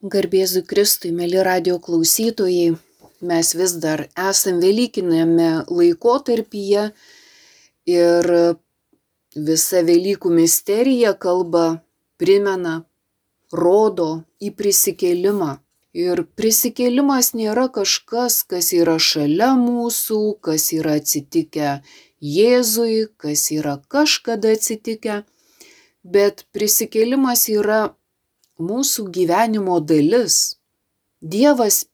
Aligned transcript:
Garbėzu 0.00 0.62
Kristui, 0.64 1.10
mėly 1.12 1.42
radio 1.44 1.74
klausytojai, 1.76 2.70
mes 3.20 3.48
vis 3.52 3.74
dar 3.82 4.06
esam 4.16 4.56
Velykinėme 4.62 5.66
laikotarpyje 5.68 6.84
ir 7.84 8.30
visa 9.36 9.82
Velykų 9.84 10.32
misterija 10.38 11.12
kalba, 11.12 11.82
primena, 12.16 12.86
rodo 13.52 14.24
į 14.40 14.54
prisikėlimą. 14.56 15.58
Ir 15.92 16.24
prisikėlimas 16.32 17.34
nėra 17.36 17.68
kažkas, 17.68 18.40
kas 18.48 18.72
yra 18.72 18.96
šalia 18.96 19.52
mūsų, 19.52 20.40
kas 20.40 20.72
yra 20.72 20.96
atsitikę 20.96 21.82
Jėzui, 22.24 23.10
kas 23.20 23.50
yra 23.52 23.76
kažkada 23.84 24.56
atsitikę, 24.56 25.24
bet 26.00 26.46
prisikėlimas 26.56 27.50
yra 27.52 27.90
mūsų 28.60 29.08
gyvenimo 29.14 29.78
dalis. 29.80 30.56
Dievas 31.20 31.84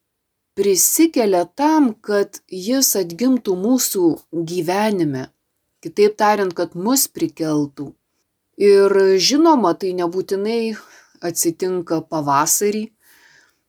prisikelia 0.56 1.44
tam, 1.44 1.92
kad 1.94 2.40
jis 2.48 2.94
atgimtų 3.00 3.56
mūsų 3.60 4.10
gyvenime. 4.50 5.28
Kitaip 5.84 6.16
tariant, 6.18 6.54
kad 6.56 6.74
mus 6.74 7.06
prikeltų. 7.12 7.92
Ir 8.56 8.92
žinoma, 9.20 9.74
tai 9.76 9.92
nebūtinai 9.98 10.76
atsitinka 11.20 12.00
pavasarį, 12.08 12.86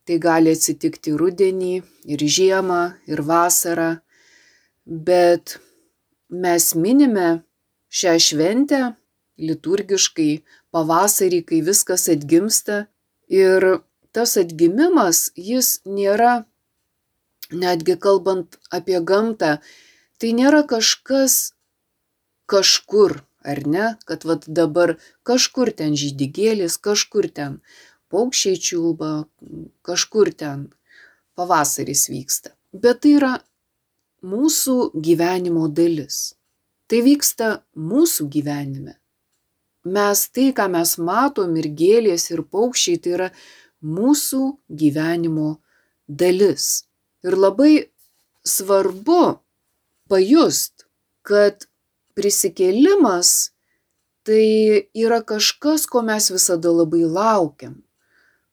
tai 0.08 0.18
gali 0.24 0.54
atsitikti 0.56 1.12
rudenį 1.20 1.74
ir 2.08 2.24
žiemą 2.24 2.82
ir 3.12 3.22
vasarą, 3.28 3.90
bet 4.88 5.58
mes 6.32 6.72
minime 6.80 7.28
šią 7.92 8.16
šventę 8.30 8.82
liturgiškai 9.38 10.32
pavasarį, 10.76 11.42
kai 11.50 11.62
viskas 11.66 12.08
atgimsta. 12.12 12.86
Ir 13.28 13.66
tas 14.16 14.38
atgimimas, 14.40 15.28
jis 15.36 15.78
nėra, 15.86 16.46
netgi 17.52 17.98
kalbant 18.00 18.58
apie 18.74 19.00
gamtą, 19.04 19.58
tai 20.20 20.32
nėra 20.38 20.64
kažkas 20.68 21.54
kažkur, 22.48 23.20
ar 23.44 23.64
ne, 23.68 23.90
kad 24.08 24.24
vad 24.28 24.48
dabar 24.48 24.96
kažkur 25.28 25.72
ten 25.76 25.96
žydigėlis, 26.00 26.80
kažkur 26.80 27.28
ten 27.28 27.60
paukščiai 28.12 28.60
čiulba, 28.70 29.12
kažkur 29.84 30.32
ten 30.32 30.70
pavasaris 31.36 32.08
vyksta. 32.12 32.56
Bet 32.72 33.04
tai 33.04 33.18
yra 33.20 33.34
mūsų 34.24 34.78
gyvenimo 34.96 35.68
dalis. 35.68 36.34
Tai 36.88 37.04
vyksta 37.04 37.50
mūsų 37.76 38.30
gyvenime 38.32 38.96
mes 39.96 40.24
tai, 40.34 40.50
ką 40.58 40.68
mes 40.74 40.96
matom 41.00 41.56
ir 41.60 41.70
gėlės, 41.80 42.30
ir 42.34 42.44
paukščiai, 42.54 43.02
tai 43.02 43.14
yra 43.18 43.30
mūsų 43.84 44.44
gyvenimo 44.82 45.58
dalis. 46.08 46.88
Ir 47.26 47.38
labai 47.38 47.90
svarbu 48.48 49.40
pajust, 50.10 50.88
kad 51.28 51.68
prisikėlimas 52.18 53.52
tai 54.28 54.88
yra 54.98 55.22
kažkas, 55.24 55.86
ko 55.88 56.04
mes 56.04 56.32
visada 56.34 56.72
labai 56.74 57.06
laukiam. 57.08 57.78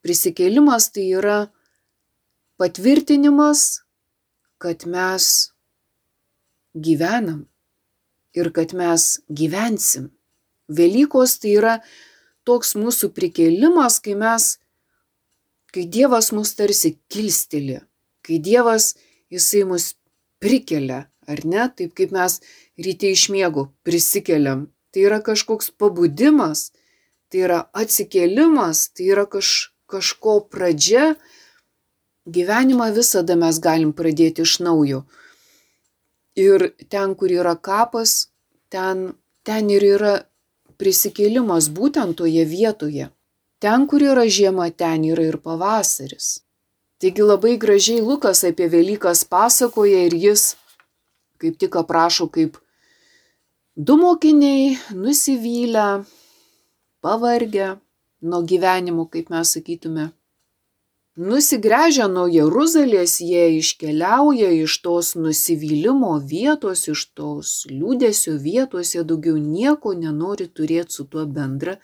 Prisikėlimas 0.05 0.91
tai 0.95 1.09
yra 1.17 1.39
patvirtinimas, 2.61 3.81
kad 4.61 4.85
mes 4.87 5.51
gyvenam 6.75 7.45
ir 8.35 8.51
kad 8.55 8.75
mes 8.77 9.19
gyvensim. 9.27 10.11
Velykos 10.67 11.37
tai 11.41 11.55
yra 11.59 11.73
toks 12.45 12.75
mūsų 12.77 13.11
prikėlimas, 13.13 13.99
kai 14.01 14.15
mes, 14.17 14.55
kai 15.73 15.85
Dievas 15.85 16.31
mus 16.33 16.53
tarsi 16.57 16.95
kilsteli, 17.11 17.81
kai 18.25 18.39
Dievas 18.39 18.93
jisai 19.33 19.65
mus 19.69 19.93
prikelia, 20.41 21.05
ar 21.27 21.41
ne, 21.45 21.67
taip 21.77 21.93
kaip 21.97 22.13
mes 22.13 22.39
ryte 22.77 23.11
iš 23.11 23.29
miego 23.33 23.69
prisikeliam. 23.85 24.67
Tai 24.93 25.03
yra 25.09 25.19
kažkoks 25.19 25.73
pabudimas, 25.75 26.69
tai 27.29 27.45
yra 27.47 27.59
atsikėlimas, 27.75 28.89
tai 28.95 29.09
yra 29.11 29.25
kaž, 29.27 29.73
kažko 29.91 30.39
pradžia. 30.51 31.15
Gyvenimą 32.25 32.89
visada 32.95 33.35
mes 33.37 33.59
galim 33.61 33.91
pradėti 33.93 34.45
iš 34.45 34.59
naujo. 34.65 35.03
Ir 36.39 36.71
ten, 36.89 37.13
kur 37.19 37.31
yra 37.31 37.53
kapas, 37.55 38.31
ten, 38.73 39.11
ten 39.43 39.69
ir 39.69 39.83
yra 39.83 40.15
prisikėlimas 40.79 41.69
būtent 41.69 42.17
toje 42.19 42.43
vietoje. 42.45 43.09
Ten, 43.59 43.87
kur 43.87 44.03
yra 44.03 44.27
žiema, 44.27 44.69
ten 44.71 45.05
yra 45.07 45.29
ir 45.31 45.39
pavasaris. 45.41 46.41
Taigi 46.99 47.23
labai 47.23 47.55
gražiai 47.59 48.03
Lukas 48.03 48.43
apie 48.47 48.67
Velykas 48.71 49.23
pasakoja 49.27 50.05
ir 50.07 50.15
jis 50.15 50.53
kaip 51.39 51.57
tik 51.59 51.75
aprašo, 51.75 52.27
kaip 52.31 52.57
du 53.75 53.97
mokiniai 53.99 54.77
nusivylę, 54.93 56.05
pavargę 57.03 57.75
nuo 58.21 58.41
gyvenimo, 58.49 59.05
kaip 59.11 59.29
mes 59.29 59.51
sakytume, 59.57 60.09
Nusigręžę 61.15 62.09
nuo 62.11 62.25
Jeruzalės, 62.27 63.21
jie 63.23 63.45
iškeliauja 63.55 64.49
iš 64.51 64.73
tos 64.83 65.13
nusivylimo 65.15 66.17
vietos, 66.19 66.81
iš 66.91 67.05
tos 67.15 67.51
liūdėsio 67.71 68.33
vietos, 68.43 68.91
jie 68.97 69.03
daugiau 69.07 69.37
nieko 69.39 69.93
nenori 69.95 70.49
turėti 70.51 70.91
su 70.97 71.05
tuo 71.07 71.23
bendra, 71.37 71.77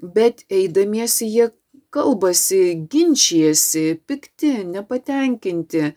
bet 0.00 0.40
eidamiesi 0.48 1.28
jie 1.28 1.50
kalbasi, 1.92 2.62
ginčijasi, 2.88 4.00
pikti, 4.08 4.54
nepatenkinti. 4.70 5.92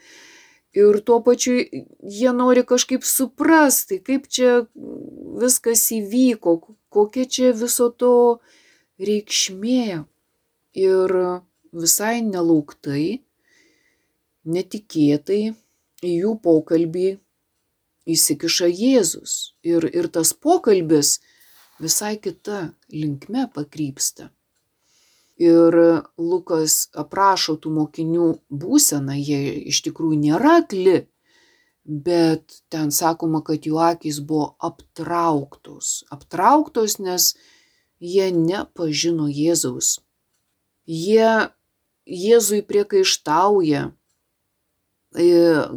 Ir 0.76 1.00
tuo 1.08 1.22
pačiu 1.24 1.56
jie 1.64 2.36
nori 2.36 2.66
kažkaip 2.68 3.08
suprasti, 3.08 4.02
kaip 4.04 4.28
čia 4.28 4.66
viskas 5.40 5.86
įvyko, 5.96 6.60
kokia 6.92 7.24
čia 7.24 7.56
viso 7.56 7.88
to 7.88 8.14
reikšmė. 9.00 10.04
Ir 10.76 11.18
visai 11.74 12.22
nelauktai, 12.22 13.24
netikėtai 14.46 15.42
į 16.04 16.14
jų 16.14 16.34
pokalbį 16.44 17.10
įsikiša 18.10 18.70
Jėzus. 18.70 19.56
Ir, 19.66 19.88
ir 19.88 20.10
tas 20.14 20.34
pokalbis 20.34 21.18
visai 21.82 22.16
kita 22.22 22.74
linkme 22.92 23.48
pakrypsta. 23.54 24.30
Ir 25.42 25.76
Lukas 26.22 26.92
aprašo 26.94 27.58
tų 27.58 27.72
mokinių 27.80 28.28
būseną, 28.54 29.16
jie 29.18 29.66
iš 29.72 29.82
tikrųjų 29.88 30.20
nėra 30.22 30.60
akli, 30.62 31.08
bet 31.84 32.62
ten 32.72 32.94
sakoma, 32.94 33.42
kad 33.42 33.66
jų 33.66 33.80
akis 33.82 34.22
buvo 34.22 34.54
aptrauktos. 34.62 36.04
Aptrauktos, 36.14 37.00
nes 37.00 37.34
jie 38.00 38.30
nepažino 38.36 39.26
Jėzaus. 39.32 39.98
Jie 40.86 41.50
Jėzui 42.06 42.62
priekaištauja, 42.68 43.84
e, 45.16 45.28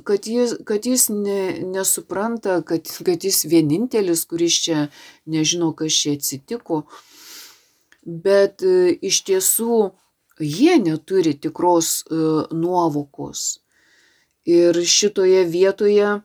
kad 0.09 0.27
jis, 0.27 0.57
kad 0.67 0.87
jis 0.87 1.09
ne, 1.13 1.41
nesupranta, 1.75 2.61
kad, 2.67 2.89
kad 3.07 3.25
jis 3.25 3.45
vienintelis, 3.47 4.25
kuris 4.27 4.59
čia 4.67 4.89
nežino, 5.27 5.73
kas 5.77 5.95
čia 5.95 6.17
atsitiko. 6.19 6.83
Bet 8.03 8.63
e, 8.67 8.97
iš 9.03 9.23
tiesų 9.27 9.93
jie 10.43 10.79
neturi 10.83 11.35
tikros 11.39 12.01
e, 12.03 12.23
nuovokos. 12.55 13.61
Ir 14.47 14.79
šitoje 14.87 15.43
vietoje 15.51 16.17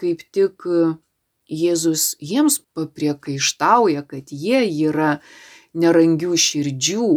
kaip 0.00 0.24
tik 0.34 0.66
Jėzus 1.50 2.14
jiems 2.22 2.60
papriekaištauja, 2.78 4.04
kad 4.06 4.30
jie 4.30 4.60
yra 4.86 5.16
nerangių 5.74 6.36
širdžių, 6.38 7.08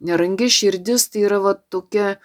Nerangi 0.00 0.46
širdis 0.52 1.08
tai 1.10 1.24
yra 1.26 1.40
va 1.42 1.54
tokia 1.58 2.18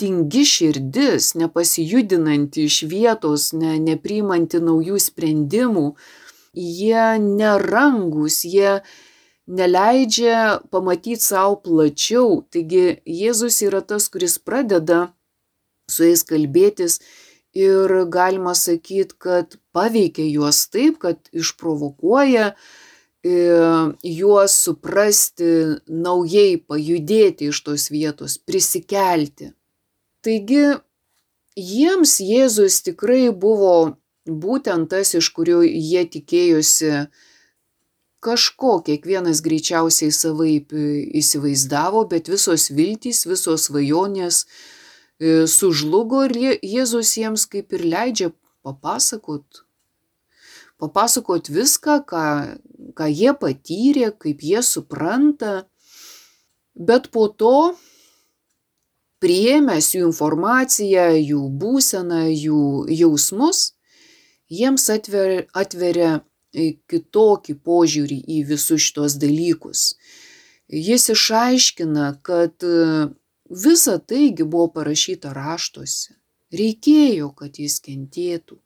tingi 0.00 0.44
širdis, 0.44 1.32
nepasijudinanti 1.40 2.66
iš 2.68 2.82
vietos, 2.90 3.52
ne, 3.56 3.78
nepriimanti 3.80 4.60
naujų 4.60 5.00
sprendimų. 5.00 5.86
Jie 6.54 7.06
nerangus, 7.22 8.42
jie 8.44 8.80
neleidžia 9.46 10.60
pamatyti 10.70 11.22
savo 11.22 11.58
plačiau. 11.64 12.42
Taigi 12.50 13.00
Jėzus 13.06 13.60
yra 13.66 13.82
tas, 13.82 14.08
kuris 14.12 14.38
pradeda 14.38 15.08
su 15.90 16.06
jais 16.08 16.24
kalbėtis 16.26 17.00
ir 17.54 17.92
galima 18.10 18.54
sakyti, 18.58 19.14
kad 19.18 19.58
paveikia 19.72 20.26
juos 20.26 20.64
taip, 20.72 20.98
kad 21.02 21.20
išprovokuoja 21.32 22.54
juos 23.24 24.54
suprasti, 24.66 25.80
naujai 25.88 26.58
pajudėti 26.60 27.48
iš 27.48 27.62
tos 27.64 27.88
vietos, 27.90 28.36
prisikelti. 28.38 29.52
Taigi 30.24 30.76
jiems 31.56 32.18
Jėzus 32.20 32.82
tikrai 32.84 33.30
buvo 33.32 33.96
būtent 34.28 34.90
tas, 34.92 35.14
iš 35.14 35.30
kurio 35.36 35.62
jie 35.64 36.04
tikėjosi 36.04 37.08
kažko 38.24 38.78
kiekvienas 38.84 39.42
greičiausiai 39.44 40.12
savaip 40.12 40.72
įsivaizdavo, 40.72 42.06
bet 42.08 42.30
visos 42.32 42.70
viltys, 42.72 43.26
visos 43.28 43.68
svajonės 43.68 44.44
sužlugo 45.48 46.24
ir 46.28 46.60
Jėzus 46.64 47.16
jiems 47.20 47.44
kaip 47.48 47.72
ir 47.76 47.84
leidžia 47.84 48.32
papasakot, 48.64 49.64
papasakot 50.80 51.48
viską, 51.52 52.00
ką, 52.08 52.24
ką 52.96 53.08
jie 53.10 53.34
patyrė, 53.38 54.10
kaip 54.18 54.42
jie 54.42 54.62
supranta. 54.62 55.64
Bet 56.74 57.10
po 57.14 57.28
to, 57.28 57.74
priėmęs 59.22 59.92
jų 59.94 60.08
informaciją, 60.10 61.08
jų 61.16 61.42
būseną, 61.60 62.24
jų 62.30 62.62
jausmus, 62.92 63.72
jiems 64.52 64.88
atveria, 64.92 65.44
atveria 65.54 66.12
kitokį 66.54 67.56
požiūrį 67.66 68.18
į 68.36 68.42
visus 68.50 68.82
šitos 68.88 69.16
dalykus. 69.22 69.94
Jis 70.70 71.08
išaiškina, 71.12 72.10
kad 72.26 72.64
visa 73.64 73.98
taigi 73.98 74.44
buvo 74.44 74.68
parašyta 74.76 75.34
raštuose. 75.36 76.14
Reikėjo, 76.54 77.32
kad 77.34 77.58
jis 77.58 77.80
kentėtų. 77.82 78.60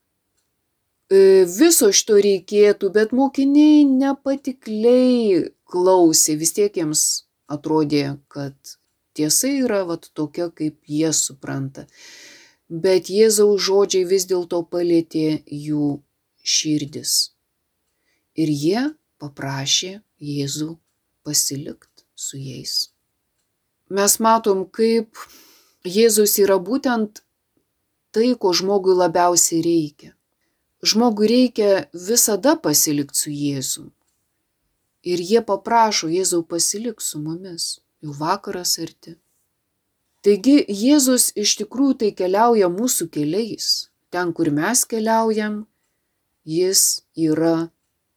Viso 1.09 1.89
šito 1.89 2.19
reikėtų, 2.21 2.91
bet 2.93 3.15
mokiniai 3.17 3.85
nepatikliai 3.89 5.47
klausė, 5.65 6.37
vis 6.37 6.53
tiek 6.53 6.75
jiems 6.77 7.05
atrodė, 7.49 8.19
kad 8.29 8.55
tiesa 9.17 9.49
yra 9.49 9.87
vat 9.89 10.11
tokia, 10.13 10.51
kaip 10.53 10.77
jie 10.85 11.09
supranta. 11.17 11.87
Bet 12.69 13.09
Jėzaus 13.09 13.65
žodžiai 13.65 14.05
vis 14.05 14.29
dėlto 14.29 14.61
palėtė 14.69 15.41
jų 15.49 16.03
širdis. 16.45 17.33
Ir 18.37 18.53
jie 18.53 18.85
paprašė 19.17 20.03
Jėzų 20.21 20.75
pasilikti 21.25 22.05
su 22.15 22.37
jais. 22.37 22.93
Mes 23.89 24.19
matom, 24.21 24.67
kaip 24.69 25.17
Jėzus 25.89 26.37
yra 26.45 26.61
būtent 26.61 27.25
tai, 28.13 28.35
ko 28.37 28.53
žmogui 28.53 28.93
labiausiai 28.93 29.65
reikia. 29.65 30.18
Žmogui 30.83 31.27
reikia 31.27 31.87
visada 31.93 32.55
pasilikti 32.63 33.19
su 33.19 33.31
Jėzu. 33.35 33.89
Ir 35.03 35.23
jie 35.31 35.41
paprašo 35.43 36.11
Jėzau 36.11 36.45
pasilik 36.47 37.01
su 37.03 37.19
mumis, 37.19 37.81
jau 38.03 38.15
vakaras 38.15 38.77
arti. 38.83 39.17
Taigi 40.23 40.61
Jėzus 40.69 41.33
iš 41.35 41.57
tikrųjų 41.63 41.99
tai 42.03 42.13
keliauja 42.15 42.71
mūsų 42.71 43.09
keliais. 43.11 43.89
Ten, 44.11 44.33
kur 44.33 44.51
mes 44.55 44.85
keliaujam, 44.89 45.67
jis 46.47 47.03
yra 47.15 47.69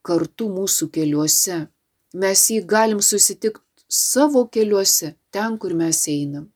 kartu 0.05 0.47
mūsų 0.53 0.87
keliuose. 0.93 1.65
Mes 2.13 2.45
jį 2.53 2.61
galim 2.67 3.01
susitikti 3.01 3.85
savo 3.89 4.45
keliuose, 4.47 5.15
ten, 5.33 5.57
kur 5.57 5.73
mes 5.77 6.05
einam. 6.07 6.49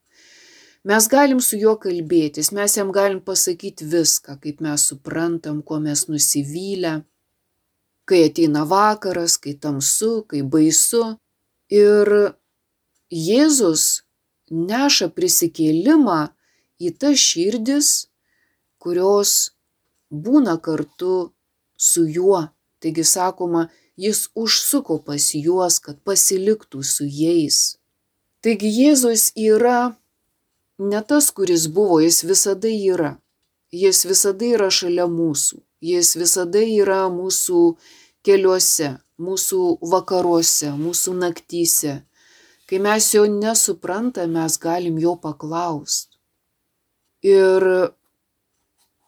Mes 0.85 1.07
galim 1.09 1.39
su 1.41 1.57
juo 1.57 1.71
kalbėtis, 1.81 2.51
mes 2.53 2.75
jam 2.77 2.91
galim 2.93 3.17
pasakyti 3.25 3.87
viską, 3.89 4.35
kaip 4.41 4.59
mes 4.61 4.83
suprantam, 4.91 5.63
kuo 5.65 5.79
mes 5.81 6.03
nusivylę, 6.05 6.91
kai 8.05 8.19
ateina 8.27 8.61
vakaras, 8.69 9.39
kai 9.41 9.55
tamsu, 9.57 10.11
kai 10.29 10.43
baisu. 10.45 11.15
Ir 11.73 12.11
Jėzus 13.09 14.03
neša 14.53 15.09
prisikėlimą 15.17 16.19
į 16.77 16.93
tas 17.01 17.17
širdis, 17.17 17.89
kurios 18.77 19.33
būna 20.13 20.59
kartu 20.61 21.31
su 21.73 22.05
juo. 22.05 22.45
Taigi 22.77 23.09
sakoma, 23.15 23.71
jis 23.97 24.27
užsuko 24.37 25.01
pas 25.01 25.33
juos, 25.33 25.81
kad 25.81 25.97
pasiliktų 26.05 26.85
su 26.85 27.09
jais. 27.09 27.79
Taigi 28.45 28.69
Jėzus 28.69 29.31
yra 29.33 29.95
ne 30.77 31.01
tas, 31.07 31.31
kuris 31.31 31.67
buvo, 31.67 31.99
jis 32.03 32.23
visada 32.23 32.71
yra. 32.71 33.15
Jis 33.71 34.05
visada 34.05 34.45
yra 34.45 34.69
šalia 34.71 35.07
mūsų. 35.11 35.61
Jis 35.83 36.15
visada 36.15 36.61
yra 36.63 37.05
mūsų 37.11 37.61
keliuose, 38.25 38.95
mūsų 39.21 39.61
vakaruose, 39.91 40.71
mūsų 40.79 41.15
naktyse. 41.19 41.95
Kai 42.65 42.79
mes 42.81 43.11
jo 43.13 43.25
nesuprantam, 43.29 44.33
mes 44.39 44.57
galim 44.61 44.97
jo 45.01 45.13
paklausti. 45.21 46.17
Ir 47.25 47.65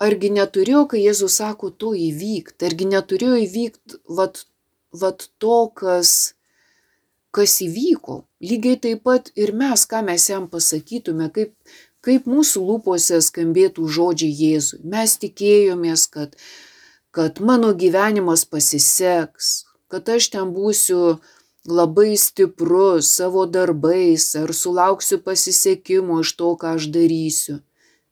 argi 0.03 0.29
neturėjo, 0.33 0.85
kai 0.91 1.01
Jėzus 1.03 1.39
sako, 1.41 1.71
to 1.71 1.93
įvykti, 1.97 2.65
argi 2.69 2.89
neturėjo 2.89 3.39
įvykti 3.45 4.01
vat, 4.19 4.43
vat 4.93 5.29
to, 5.41 5.59
kas, 5.73 6.36
kas 7.35 7.59
įvyko. 7.65 8.23
Lygiai 8.43 8.79
taip 8.81 9.03
pat 9.07 9.31
ir 9.35 9.53
mes, 9.57 9.85
ką 9.89 10.03
mes 10.07 10.29
jam 10.29 10.47
pasakytume, 10.51 11.29
kaip, 11.33 11.53
kaip 12.05 12.27
mūsų 12.29 12.63
lūpose 12.69 13.21
skambėtų 13.23 13.87
žodžiai 13.97 14.33
Jėzui. 14.41 14.81
Mes 14.83 15.17
tikėjomės, 15.21 16.07
kad, 16.13 16.35
kad 17.11 17.41
mano 17.41 17.73
gyvenimas 17.73 18.45
pasiseks, 18.45 19.53
kad 19.91 20.09
aš 20.09 20.31
ten 20.35 20.53
būsiu 20.55 21.17
labai 21.67 22.13
stiprus 22.15 23.09
savo 23.19 23.45
darbais 23.45 24.29
ar 24.39 24.53
sulauksiu 24.55 25.19
pasisekimo 25.23 26.21
iš 26.23 26.35
to, 26.39 26.53
ką 26.59 26.77
aš 26.77 26.91
darysiu 26.95 27.61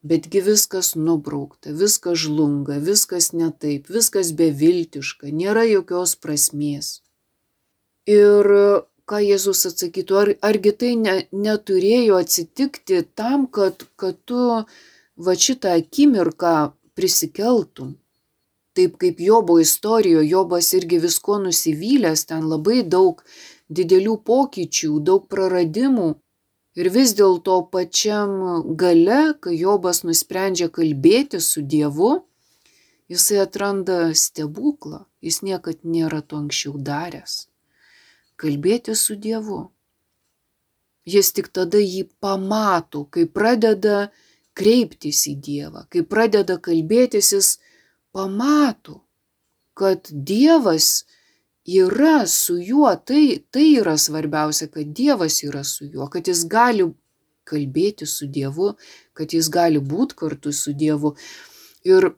betgi 0.05 0.41
viskas 0.45 0.93
nubraukta, 0.95 1.71
viskas 1.73 2.19
žlunga, 2.25 2.77
viskas 2.89 3.31
ne 3.33 3.49
taip, 3.61 3.89
viskas 3.89 4.31
beviltiška, 4.37 5.31
nėra 5.33 5.65
jokios 5.65 6.13
prasmės. 6.21 6.99
Ir 8.05 8.51
ką 9.09 9.21
Jėzus 9.23 9.65
atsakytų, 9.69 10.17
ar, 10.21 10.31
argi 10.49 10.73
tai 10.81 10.93
ne, 10.99 11.15
neturėjo 11.31 12.17
atsitikti 12.23 13.03
tam, 13.17 13.45
kad, 13.47 13.85
kad 14.01 14.17
tu 14.25 14.41
va 15.27 15.37
šitą 15.45 15.77
akimirką 15.81 16.55
prisikeltum. 16.97 17.95
Taip 18.75 18.97
kaip 18.99 19.21
Jobo 19.23 19.59
istorijoje, 19.63 20.27
Jobas 20.27 20.73
irgi 20.75 20.99
visko 20.99 21.39
nusivylęs, 21.39 22.25
ten 22.31 22.49
labai 22.51 22.81
daug 22.83 23.21
didelių 23.71 24.17
pokyčių, 24.27 24.97
daug 24.99 25.29
praradimų, 25.31 26.09
Ir 26.75 26.89
vis 26.91 27.13
dėlto 27.15 27.61
pačiam 27.71 28.31
gale, 28.75 29.19
kai 29.39 29.55
Jobas 29.55 30.01
nusprendžia 30.03 30.67
kalbėti 30.77 31.39
su 31.39 31.63
Dievu, 31.63 32.25
jisai 33.07 33.37
atranda 33.45 33.99
stebuklą, 34.11 35.05
jis 35.23 35.39
niekad 35.47 35.87
nėra 35.87 36.19
to 36.19 36.41
anksčiau 36.43 36.75
daręs. 36.89 37.45
Kalbėti 38.41 38.95
su 38.99 39.15
Dievu. 39.15 39.61
Jis 41.05 41.31
tik 41.37 41.51
tada 41.53 41.79
jį 41.79 42.07
pamato, 42.19 43.05
kai 43.13 43.27
pradeda 43.29 44.09
kreiptis 44.57 45.25
į 45.29 45.35
Dievą, 45.47 45.85
kai 45.91 46.01
pradeda 46.01 46.57
kalbėtis, 46.57 47.33
jis 47.35 47.49
pamato, 48.15 49.03
kad 49.77 50.09
Dievas 50.09 51.05
yra 51.65 52.25
su 52.27 52.57
juo, 52.57 52.89
tai, 52.95 53.45
tai 53.51 53.67
yra 53.81 53.97
svarbiausia, 54.01 54.69
kad 54.71 54.93
Dievas 54.97 55.41
yra 55.43 55.63
su 55.63 55.85
juo, 55.85 56.07
kad 56.09 56.27
jis 56.27 56.45
gali 56.49 56.87
kalbėti 57.45 58.07
su 58.09 58.27
Dievu, 58.31 58.73
kad 59.13 59.33
jis 59.33 59.49
gali 59.53 59.81
būti 59.81 60.17
kartu 60.17 60.53
su 60.53 60.73
Dievu. 60.73 61.13
Ir 61.85 62.13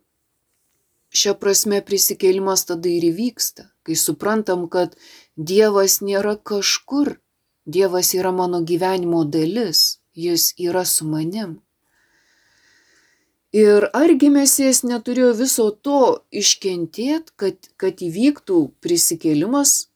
šia 1.11 1.33
prasme 1.39 1.81
prisikėlimas 1.83 2.67
tada 2.69 2.91
ir 2.91 3.09
įvyksta, 3.09 3.71
kai 3.83 3.95
suprantam, 3.99 4.67
kad 4.71 4.95
Dievas 5.37 6.01
nėra 6.01 6.35
kažkur, 6.41 7.19
Dievas 7.65 8.13
yra 8.15 8.31
mano 8.31 8.63
gyvenimo 8.65 9.23
dalis, 9.23 9.99
jis 10.15 10.53
yra 10.57 10.85
su 10.85 11.05
manim. 11.05 11.59
Ir 13.53 13.85
argi 13.93 14.29
mesijas 14.33 14.81
neturėjo 14.83 15.33
viso 15.37 15.69
to 15.71 16.23
iškentėt, 16.31 17.31
kad, 17.37 17.69
kad 17.77 18.01
įvyktų 18.01 18.57
prisikėlimas? 18.81 19.87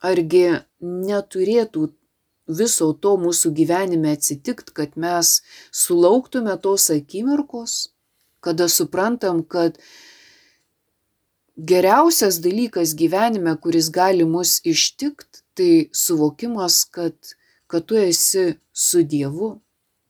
Argi 0.00 0.64
neturėtų 0.80 1.88
viso 2.48 2.92
to 2.96 3.14
mūsų 3.20 3.52
gyvenime 3.52 4.16
atsitikt, 4.16 4.72
kad 4.72 4.96
mes 4.96 5.42
sulauktume 5.70 6.56
tos 6.62 6.88
akimirkos, 6.90 7.92
kada 8.40 8.68
suprantam, 8.72 9.44
kad 9.44 9.78
geriausias 11.58 12.38
dalykas 12.42 12.94
gyvenime, 12.94 13.56
kuris 13.60 13.90
gali 13.90 14.24
mus 14.24 14.60
ištikt, 14.64 15.42
tai 15.58 15.90
suvokimas, 15.92 16.84
kad, 16.94 17.16
kad 17.66 17.86
tu 17.86 17.98
esi 17.98 18.54
su 18.72 19.02
Dievu, 19.02 19.56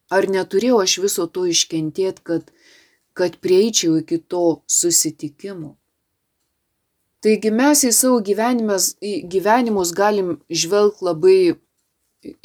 Ar 0.09 0.25
neturėjau 0.33 0.81
aš 0.81 0.95
viso 1.05 1.27
to 1.29 1.45
iškentėti, 1.49 2.25
kad, 2.25 2.49
kad 3.13 3.37
prieičiau 3.45 3.99
iki 4.01 4.19
to 4.33 4.63
susitikimo? 4.65 5.75
Taigi 7.25 7.51
mes 7.53 7.83
į 7.85 7.91
savo 7.93 8.21
gyvenimus 8.23 9.93
galim 9.93 10.37
žvelgti 10.49 11.05
labai 11.05 11.41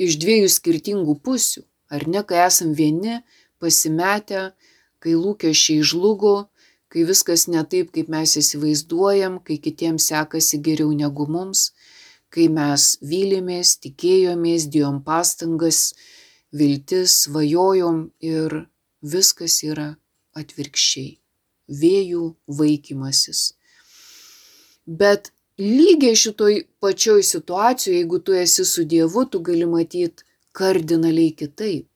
iš 0.01 0.17
dviejų 0.19 0.49
skirtingų 0.49 1.15
pusių. 1.23 1.63
Ar 1.93 2.07
ne, 2.09 2.23
kai 2.25 2.41
esam 2.47 2.73
vieni, 2.75 3.21
pasimetę, 3.61 4.49
kai 4.99 5.13
lūkesčiai 5.13 5.85
žlugo, 5.85 6.49
kai 6.93 7.03
viskas 7.09 7.47
ne 7.49 7.63
taip, 7.65 7.89
kaip 7.95 8.09
mes 8.13 8.35
įsivaizduojam, 8.37 9.39
kai 9.45 9.57
kitiems 9.57 10.11
sekasi 10.11 10.59
geriau 10.65 10.91
negu 10.93 11.25
mums, 11.25 11.71
kai 12.33 12.45
mes 12.53 12.85
vylimės, 13.01 13.77
tikėjomės, 13.81 14.67
dėjom 14.73 14.99
pastangas, 15.07 15.79
viltis, 16.53 17.23
svajojom 17.25 18.03
ir 18.21 18.59
viskas 19.01 19.59
yra 19.65 19.93
atvirkščiai. 20.37 21.15
Vėjų 21.81 22.23
vaikymasis. 22.59 23.41
Bet 24.85 25.31
lygiai 25.57 26.17
šitoj 26.19 26.59
pačioj 26.83 27.23
situacijoje, 27.23 28.01
jeigu 28.01 28.19
tu 28.19 28.35
esi 28.37 28.65
su 28.67 28.83
Dievu, 28.83 29.25
tu 29.25 29.39
gali 29.39 29.65
matyti 29.69 30.27
kardinaliai 30.53 31.31
kitaip. 31.39 31.87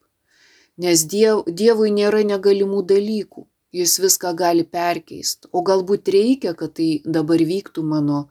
Nes 0.78 1.04
diev, 1.10 1.42
Dievui 1.60 1.90
nėra 1.90 2.22
negalimų 2.26 2.84
dalykų, 2.86 3.44
jis 3.78 3.98
viską 4.02 4.34
gali 4.38 4.64
perkeisti. 4.66 5.48
O 5.52 5.62
galbūt 5.66 6.10
reikia, 6.14 6.54
kad 6.58 6.74
tai 6.78 6.98
dabar 7.04 7.42
vyktų 7.42 7.84
mano, 7.86 8.26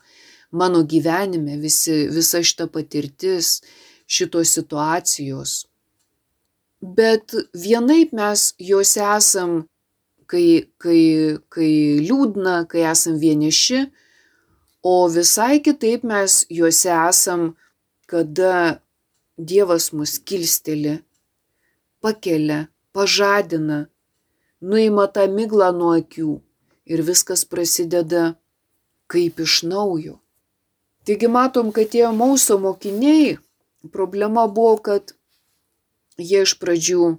mano 0.51 0.83
gyvenime, 0.83 1.57
visi, 1.61 2.05
visa 2.13 2.43
šita 2.43 2.69
patirtis, 2.73 3.61
šitos 4.07 4.53
situacijos. 4.57 5.65
Bet 6.81 7.33
vienaip 7.57 8.13
mes 8.13 8.51
juose 8.61 9.01
esam, 9.01 9.63
kai, 10.29 10.67
kai, 10.81 11.01
kai 11.49 11.71
liūdna, 12.03 12.59
kai 12.69 12.85
esam 12.91 13.17
vieniši, 13.21 13.87
o 14.85 15.07
visai 15.11 15.57
kitaip 15.63 16.05
mes 16.07 16.43
juose 16.53 16.91
esam, 16.93 17.53
kada 18.07 18.81
Dievas 19.37 19.91
mus 19.93 20.15
kilsteli, 20.17 20.95
pakelia, 22.01 22.63
pažadina, 22.89 23.83
nuima 24.61 25.07
tą 25.07 25.27
miglą 25.31 25.71
nuo 25.75 25.93
akių 25.99 26.31
ir 26.87 27.03
viskas 27.09 27.45
prasideda 27.45 28.35
kaip 29.11 29.39
iš 29.43 29.61
naujo. 29.63 30.17
Taigi 31.07 31.29
matom, 31.31 31.71
kad 31.71 31.91
tie 31.93 32.07
mauso 32.11 32.57
mokiniai, 32.59 33.37
problema 33.91 34.47
buvo, 34.47 34.75
kad 34.83 35.13
jie 36.17 36.43
iš 36.43 36.57
pradžių 36.59 37.15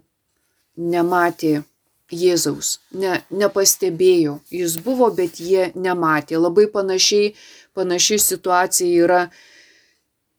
nematė 0.76 1.62
Jėzaus, 2.08 2.78
ne, 2.96 3.18
nepastebėjo, 3.28 4.38
jis 4.48 4.78
buvo, 4.80 5.10
bet 5.12 5.40
jie 5.44 5.68
nematė. 5.76 6.38
Labai 6.40 6.64
panašiai, 6.72 7.34
panaši 7.76 8.16
situacija 8.24 9.04
yra 9.04 9.20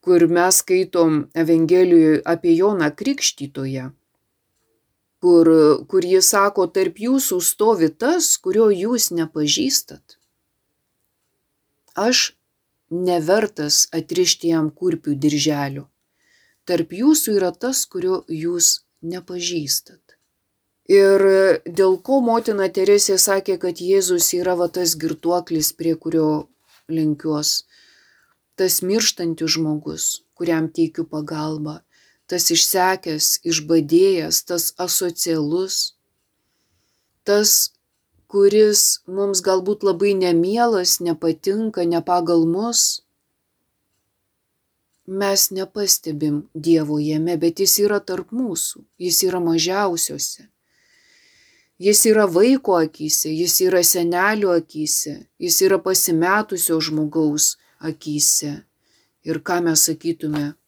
kur 0.01 0.25
mes 0.27 0.61
skaitom 0.63 1.19
Evangelijoje 1.37 2.21
apie 2.25 2.55
Joną 2.57 2.89
Krikštytoje, 2.95 3.89
kur, 5.23 5.49
kur 5.91 6.05
jis 6.05 6.31
sako, 6.33 6.67
tarp 6.75 6.99
jūsų 7.03 7.39
stovi 7.43 7.89
tas, 7.91 8.31
kurio 8.37 8.69
jūs 8.71 9.09
nepažįstat. 9.15 10.17
Aš 11.99 12.33
nevertas 12.89 13.87
atrišti 13.95 14.53
jam 14.53 14.69
kurpių 14.71 15.15
dirželių. 15.25 15.87
Tarp 16.69 16.93
jūsų 16.93 17.35
yra 17.39 17.51
tas, 17.51 17.83
kurio 17.85 18.23
jūs 18.27 18.85
nepažįstat. 19.01 20.01
Ir 20.89 21.21
dėl 21.65 21.99
ko 22.01 22.17
motina 22.25 22.65
Teresė 22.73 23.19
sakė, 23.21 23.59
kad 23.61 23.77
Jėzus 23.77 24.31
yra 24.33 24.55
va 24.57 24.69
tas 24.73 24.95
girtuoklis, 24.97 25.73
prie 25.77 25.93
kurio 25.93 26.49
lenkiuos 26.89 27.59
tas 28.59 28.81
mirštantis 28.83 29.53
žmogus, 29.55 30.05
kuriam 30.35 30.65
teikiu 30.75 31.05
pagalbą, 31.07 31.77
tas 32.29 32.51
išsekęs, 32.53 33.39
išbadėjęs, 33.49 34.43
tas 34.49 34.69
asocialus, 34.77 35.95
tas, 37.25 37.73
kuris 38.29 39.01
mums 39.09 39.41
galbūt 39.45 39.85
labai 39.87 40.13
nemielas, 40.13 40.99
nepatinka, 41.01 41.85
ne 41.89 42.01
pagal 42.05 42.45
mus, 42.45 43.01
mes 45.09 45.49
nepastebim 45.51 46.43
Dievo 46.53 46.99
jame, 47.01 47.35
bet 47.41 47.59
jis 47.59 47.79
yra 47.81 47.97
tarp 47.99 48.29
mūsų, 48.29 48.85
jis 49.01 49.23
yra 49.25 49.41
mažiausiuose. 49.41 50.45
Jis 51.79 52.03
yra 52.11 52.27
vaiko 52.27 52.75
akise, 52.75 53.31
jis 53.31 53.55
yra 53.63 53.81
senelio 53.87 54.51
akise, 54.51 55.15
jis 55.39 55.61
yra 55.63 55.79
pasimetusio 55.81 56.77
žmogaus 56.83 57.55
akyse. 57.79 58.59
Ir 59.23 59.39
ką 59.43 59.61
mes 59.63 59.85
sakytume, 59.87 60.58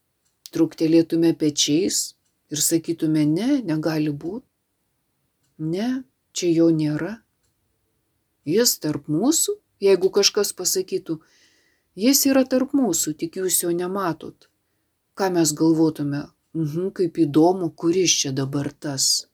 truktelėtume 0.55 1.33
pečiais 1.37 2.15
ir 2.51 2.61
sakytume, 2.61 3.25
ne, 3.25 3.61
negali 3.65 4.11
būti. 4.11 4.47
Ne, 5.71 5.89
čia 6.33 6.49
jo 6.51 6.69
nėra. 6.73 7.17
Jis 8.47 8.77
tarp 8.81 9.09
mūsų, 9.11 9.57
jeigu 9.83 10.09
kažkas 10.13 10.53
pasakytų, 10.57 11.19
jis 11.99 12.23
yra 12.31 12.43
tarp 12.49 12.73
mūsų, 12.77 13.13
tik 13.21 13.37
jūs 13.41 13.61
jo 13.63 13.73
nematot. 13.75 14.49
Ką 15.17 15.29
mes 15.35 15.53
galvotume, 15.57 16.23
mhm, 16.57 16.89
kaip 16.97 17.19
įdomu, 17.21 17.69
kuris 17.75 18.15
čia 18.23 18.33
dabar 18.33 18.71
tas. 18.73 19.27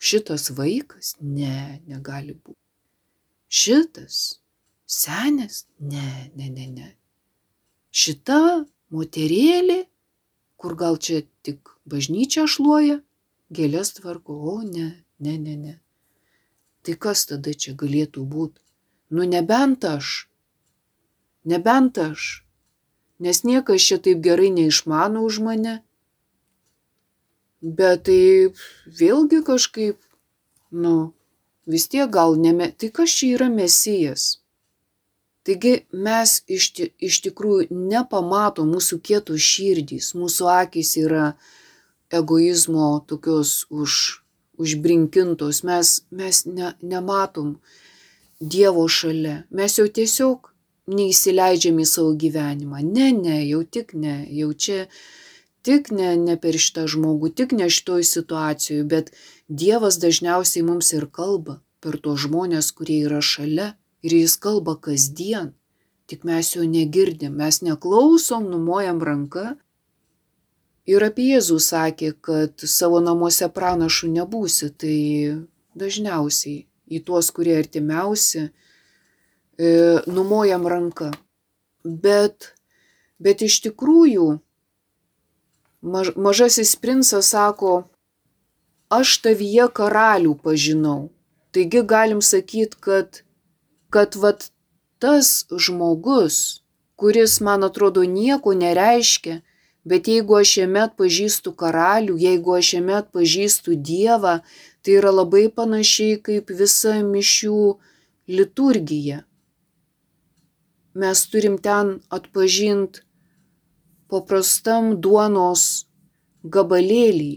Šitas 0.00 0.50
vaikas? 0.56 1.14
Ne, 1.20 1.80
negali 1.88 2.36
būti. 2.36 2.60
Šitas 3.50 4.40
Senis? 4.90 5.66
Ne, 5.78 6.32
ne, 6.34 6.48
ne, 6.50 6.66
ne. 6.66 6.88
Šita 7.94 8.66
moterėlė, 8.90 9.84
kur 10.60 10.76
gal 10.76 10.98
čia 11.00 11.22
tik 11.46 11.72
bažnyčia 11.88 12.44
šluoja, 12.44 12.98
gėlės 13.56 13.94
tvarko, 13.96 14.36
o 14.52 14.58
ne, 14.62 14.88
ne, 15.18 15.36
ne, 15.40 15.54
ne. 15.56 15.74
Tai 16.84 16.96
kas 17.04 17.24
tada 17.30 17.54
čia 17.56 17.72
galėtų 17.80 18.24
būti? 18.34 18.60
Nu 19.10 19.24
nebent 19.24 19.84
aš. 19.88 20.28
Nebent 21.48 21.98
aš. 21.98 22.44
Nes 23.20 23.40
niekas 23.44 23.86
čia 23.88 23.98
taip 24.04 24.20
gerai 24.24 24.50
neišmano 24.52 25.24
už 25.24 25.40
mane. 25.44 25.80
Bet 27.60 28.04
tai 28.08 28.52
vėlgi 29.00 29.40
kažkaip, 29.44 29.98
nu, 30.72 31.12
vis 31.68 31.88
tiek 31.88 32.08
gal 32.12 32.36
ne, 32.40 32.52
tai 32.76 32.92
kas 33.00 33.16
čia 33.16 33.34
yra 33.36 33.48
mesijas? 33.52 34.39
Taigi 35.46 35.86
mes 35.92 36.34
iš, 36.52 36.66
iš 37.00 37.20
tikrųjų 37.24 37.70
nepamatom 37.72 38.74
mūsų 38.74 39.00
kietos 39.00 39.40
širdys, 39.40 40.12
mūsų 40.12 40.50
akis 40.52 40.96
yra 41.00 41.30
egoizmo 42.12 42.90
tokios 43.08 43.64
už, 43.72 44.20
užbrinkintos, 44.60 45.62
mes, 45.64 46.00
mes 46.10 46.44
ne, 46.46 46.74
nematom 46.82 47.56
Dievo 48.40 48.86
šalia, 48.88 49.42
mes 49.52 49.74
jau 49.76 49.84
tiesiog 49.84 50.46
neįsileidžiam 50.88 51.80
į 51.80 51.86
savo 51.88 52.14
gyvenimą. 52.20 52.80
Ne, 52.84 53.10
ne, 53.12 53.40
jau 53.44 53.60
tik 53.64 53.92
ne, 53.92 54.22
jau 54.32 54.52
čia 54.52 54.86
tik 55.64 55.90
ne, 55.92 56.14
ne 56.16 56.36
per 56.40 56.56
šitą 56.56 56.86
žmogų, 56.88 57.32
tik 57.36 57.52
ne 57.56 57.68
šitoj 57.68 58.04
situacijoje, 58.08 58.86
bet 58.88 59.12
Dievas 59.48 60.00
dažniausiai 60.00 60.64
mums 60.64 60.92
ir 60.96 61.08
kalba 61.12 61.60
per 61.84 62.00
tos 62.00 62.24
žmonės, 62.24 62.72
kurie 62.76 63.02
yra 63.08 63.20
šalia 63.24 63.74
ir 64.02 64.14
jis 64.16 64.36
kalba 64.40 64.76
kasdien, 64.80 65.52
tik 66.10 66.24
mes 66.24 66.54
jo 66.56 66.64
negirdim, 66.66 67.36
mes 67.38 67.60
neklausom, 67.62 68.48
numojam 68.50 69.02
ranką. 69.04 69.54
Ir 70.90 71.04
apie 71.06 71.28
Jėzų 71.36 71.60
sakė, 71.62 72.14
kad 72.18 72.64
savo 72.66 72.98
namuose 73.04 73.46
pranašų 73.52 74.10
nebūsi, 74.16 74.70
tai 74.74 74.96
dažniausiai 75.78 76.64
į 76.90 77.02
tuos, 77.06 77.30
kurie 77.30 77.54
artimiausi, 77.60 78.48
e, 78.48 79.68
numojam 80.10 80.66
ranką. 80.66 81.12
Bet, 81.84 82.50
bet 83.22 83.44
iš 83.46 83.60
tikrųjų, 83.68 84.40
maž, 85.82 86.12
mažasis 86.16 86.74
princas 86.80 87.30
sako, 87.36 87.84
aš 88.90 89.20
tavyje 89.22 89.70
karalių 89.70 90.34
pažinau. 90.42 91.10
Taigi 91.54 91.82
galim 91.86 92.20
sakyti, 92.22 92.78
kad 92.80 93.22
kad 93.90 94.16
vat 94.22 94.50
tas 95.02 95.46
žmogus, 95.50 96.62
kuris 97.00 97.40
man 97.40 97.64
atrodo 97.64 98.04
nieko 98.04 98.54
nereiškia, 98.54 99.40
bet 99.84 100.08
jeigu 100.12 100.36
aš 100.40 100.56
jame 100.60 100.82
atpažįstu 100.86 101.52
karalių, 101.62 102.16
jeigu 102.20 102.56
aš 102.58 102.74
jame 102.76 102.96
atpažįstu 103.00 103.76
Dievą, 103.90 104.40
tai 104.82 104.96
yra 105.00 105.12
labai 105.14 105.48
panašiai 105.48 106.20
kaip 106.26 106.52
visa 106.60 106.94
mišių 107.04 107.60
liturgija. 108.36 109.22
Mes 111.00 111.22
turim 111.32 111.56
ten 111.66 111.94
atpažinti 112.10 113.04
paprastam 114.10 114.96
duonos 115.04 115.86
gabalėlį 116.44 117.32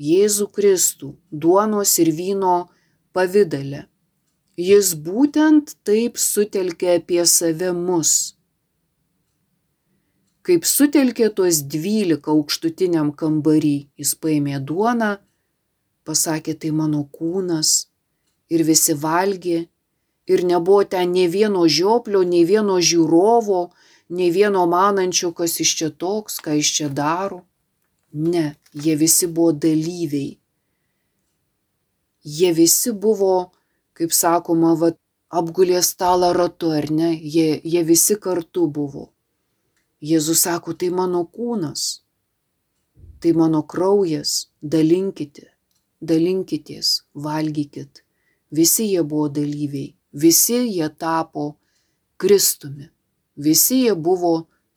Jėzų 0.00 0.46
Kristų, 0.56 1.14
duonos 1.30 1.98
ir 2.00 2.08
vyno 2.16 2.54
pavydale. 3.12 3.89
Jis 4.60 4.92
būtent 5.06 5.72
taip 5.88 6.18
sutelkė 6.20 6.96
apie 6.98 7.22
save 7.24 7.70
mus. 7.72 8.12
Kaip 10.44 10.66
sutelkė 10.68 11.28
tuos 11.36 11.60
dvylika 11.72 12.32
aukštutiniam 12.34 13.12
kambarį, 13.20 13.76
jis 14.00 14.12
paėmė 14.20 14.58
duoną, 14.70 15.14
pasakė 16.04 16.56
tai 16.60 16.72
mano 16.76 17.04
kūnas 17.16 17.70
ir 18.52 18.64
visi 18.68 18.96
valgė 19.04 19.60
ir 20.32 20.42
nebuvo 20.50 20.82
ten 20.94 21.14
nei 21.14 21.30
vieno 21.36 21.62
žioplio, 21.78 22.20
nei 22.32 22.42
vieno 22.48 22.76
žiūrovo, 22.90 23.62
nei 24.18 24.28
vieno 24.34 24.66
manančio, 24.74 25.30
kas 25.32 25.56
iš 25.64 25.72
čia 25.78 25.90
toks, 26.04 26.40
ką 26.44 26.58
iš 26.58 26.72
čia 26.80 26.90
daro. 27.00 27.44
Ne, 28.12 28.56
jie 28.74 28.98
visi 28.98 29.30
buvo 29.30 29.54
dalyviai. 29.54 30.34
Jie 32.26 32.52
visi 32.52 32.92
buvo, 32.92 33.52
kaip 34.00 34.14
sakoma, 34.16 34.72
va, 34.80 34.94
apgulė 35.28 35.82
stalą 35.84 36.32
ratu, 36.32 36.72
ar 36.72 36.88
ne? 36.90 37.12
Jie, 37.14 37.60
jie 37.62 37.82
visi 37.84 38.16
kartu 38.16 38.64
buvo. 38.66 39.10
Jėzus 40.00 40.46
sako, 40.46 40.72
tai 40.72 40.88
mano 40.96 41.26
kūnas, 41.28 42.00
tai 43.20 43.34
mano 43.36 43.60
kraujas, 43.68 44.48
dalinkite, 44.62 45.50
dalinkitės, 46.00 47.02
valgykit. 47.12 48.00
Visi 48.50 48.88
jie 48.88 49.02
buvo 49.04 49.28
dalyviai, 49.28 49.92
visi 50.16 50.62
jie 50.64 50.88
tapo 50.98 51.50
Kristumi, 52.16 52.88
visi 53.36 53.82
jie 53.84 53.92
buvo 53.94 54.32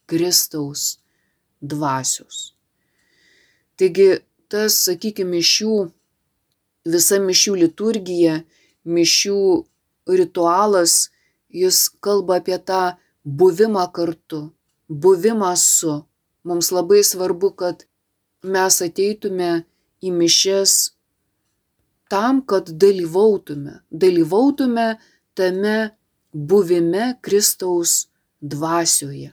Kristaus 0.06 1.00
dvasios. 1.64 2.52
Taigi 3.80 4.20
tas, 4.52 4.76
sakykime, 4.84 5.40
mišių, 5.40 5.78
visa 6.92 7.18
mišių 7.24 7.56
liturgija, 7.64 8.44
mišių 8.86 9.40
ritualas, 10.20 11.10
jis 11.50 11.88
kalba 12.04 12.40
apie 12.42 12.58
tą 12.58 12.96
buvimą 13.24 13.86
kartu, 13.96 14.52
buvimą 14.90 15.54
su. 15.58 16.04
Mums 16.44 16.72
labai 16.76 17.04
svarbu, 17.08 17.54
kad 17.56 17.86
mes 18.44 18.82
ateitume 18.84 19.64
į 20.04 20.12
mišes 20.12 20.74
tam, 22.12 22.42
kad 22.46 22.68
dalyvautume, 22.68 23.80
dalyvautume 23.90 24.88
tame 25.34 25.78
buvime 26.34 27.14
Kristaus 27.22 28.08
dvasioje. 28.42 29.32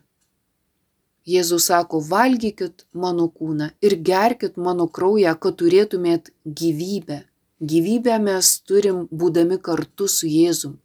Jėzus 1.30 1.66
sako, 1.69 2.00
valgykit 2.00 2.87
mano 2.97 3.26
kūną 3.28 3.71
ir 3.85 3.97
gerkit 4.07 4.57
mano 4.57 4.87
kraują, 4.88 5.35
kad 5.37 5.59
turėtumėt 5.61 6.30
gyvybę. 6.45 7.21
Gyvybę 7.61 8.17
mes 8.25 8.52
turim 8.64 9.07
būdami 9.12 9.61
kartu 9.61 10.09
su 10.09 10.29
Jėzum. 10.31 10.79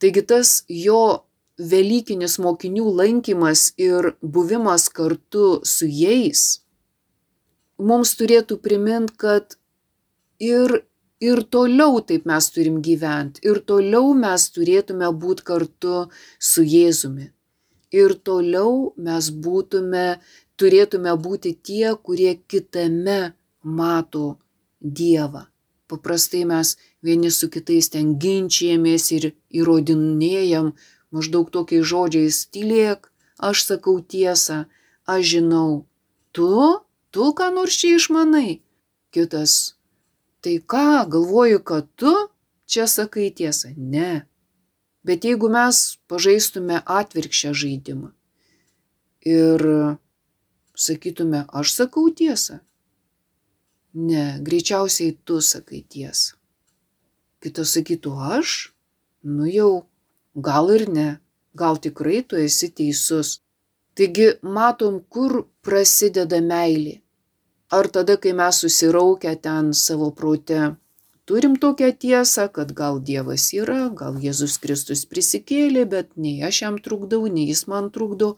Taigi 0.00 0.24
tas 0.28 0.62
jo 0.68 1.24
Velykinis 1.58 2.38
mokinių 2.42 2.84
lankymas 2.98 3.72
ir 3.80 4.14
buvimas 4.22 4.88
kartu 4.88 5.60
su 5.68 5.86
jais 5.86 6.62
mums 7.82 8.14
turėtų 8.18 8.56
primint, 8.64 9.12
kad 9.18 9.56
ir, 10.40 10.82
ir 11.20 11.42
toliau 11.54 12.00
taip 12.08 12.26
mes 12.30 12.48
turim 12.54 12.80
gyventi, 12.84 13.42
ir 13.46 13.60
toliau 13.66 14.14
mes 14.16 14.48
turėtume 14.54 15.12
būti 15.24 15.46
kartu 15.52 16.08
su 16.38 16.64
Jėzumi 16.64 17.30
ir 17.92 18.14
toliau 18.24 18.92
mes 18.96 19.28
būtume, 19.44 20.06
turėtume 20.56 21.12
būti 21.26 21.52
tie, 21.68 21.94
kurie 21.94 22.34
kitame 22.48 23.34
mato 23.62 24.38
Dievą. 24.80 25.51
Paprastai 25.92 26.46
mes 26.48 26.72
vieni 27.04 27.30
su 27.30 27.50
kitais 27.52 27.90
ten 27.92 28.14
ginčijamės 28.22 29.10
ir 29.16 29.28
įrodinėjam 29.52 30.72
maždaug 31.12 31.52
tokiais 31.52 31.84
žodžiais- 31.92 32.40
tylėk, 32.54 33.12
aš 33.36 33.66
sakau 33.68 34.00
tiesą, 34.00 34.64
aš 35.04 35.22
žinau, 35.34 35.84
tu, 36.32 36.80
tu 37.12 37.32
ką 37.36 37.52
nors 37.52 37.76
čia 37.76 38.00
išmanai. 38.00 38.62
Kitas, 39.12 39.76
tai 40.40 40.56
ką, 40.72 41.04
galvoju, 41.12 41.60
kad 41.60 41.84
tu 41.96 42.12
čia 42.66 42.86
sakai 42.88 43.28
tiesą. 43.28 43.76
Ne, 43.76 44.24
Bet 45.02 45.24
jeigu 45.26 45.48
mes 45.50 45.78
pažaistume 46.10 46.78
atvirkščią 46.86 47.50
žaidimą 47.58 48.12
ir 49.26 49.64
sakytume, 50.78 51.42
aš 51.60 51.74
sakau 51.74 52.06
tiesą, 52.20 52.60
ne, 53.94 54.38
greičiausiai 54.40 55.16
tu 55.24 55.40
sakai 55.40 55.82
tiesą. 55.88 56.36
Kitas 57.42 57.74
sakytų, 57.74 58.12
aš, 58.38 58.72
nu 59.26 59.48
jau, 59.50 59.86
gal 60.34 60.70
ir 60.70 60.86
ne, 60.88 61.08
gal 61.54 61.80
tikrai 61.82 62.22
tu 62.22 62.38
esi 62.38 62.70
teisus. 62.70 63.40
Taigi 63.98 64.28
matom, 64.42 65.00
kur 65.12 65.42
prasideda 65.60 66.40
meilė. 66.40 67.00
Ar 67.72 67.88
tada, 67.88 68.16
kai 68.20 68.32
mes 68.36 68.62
susiraukę 68.62 69.34
ten 69.42 69.72
savo 69.76 70.10
prote 70.16 70.76
turim 71.24 71.56
tokią 71.56 71.92
tiesą, 72.04 72.48
kad 72.52 72.72
gal 72.72 73.00
Dievas 73.00 73.52
yra, 73.56 73.88
gal 74.00 74.18
Jėzus 74.20 74.58
Kristus 74.62 75.04
prisikėlė, 75.08 75.84
bet 75.94 76.10
nei 76.16 76.42
aš 76.48 76.62
jam 76.64 76.78
trukdau, 76.84 77.26
nei 77.26 77.48
jis 77.48 77.66
man 77.70 77.90
trukdo. 77.94 78.34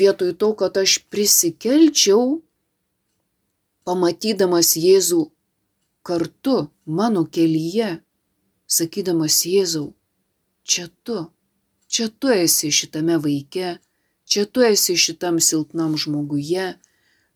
Vietoj 0.00 0.34
to, 0.40 0.52
kad 0.60 0.76
aš 0.76 0.98
prisikelčiau, 1.12 2.40
pamatydamas 3.88 4.74
Jėzų 4.76 5.22
kartu 6.04 6.56
mano 6.84 7.24
kelyje, 7.24 7.98
sakydamas 8.68 9.40
Jėzau, 9.48 9.94
čia 10.68 10.88
tu, 11.02 11.18
čia 11.88 12.08
tu 12.08 12.32
esi 12.32 12.68
šitame 12.72 13.16
vaike, 13.24 13.78
čia 14.28 14.44
tu 14.44 14.64
esi 14.64 14.96
šitam 14.96 15.40
silpnam 15.40 15.96
žmoguje, 15.96 16.74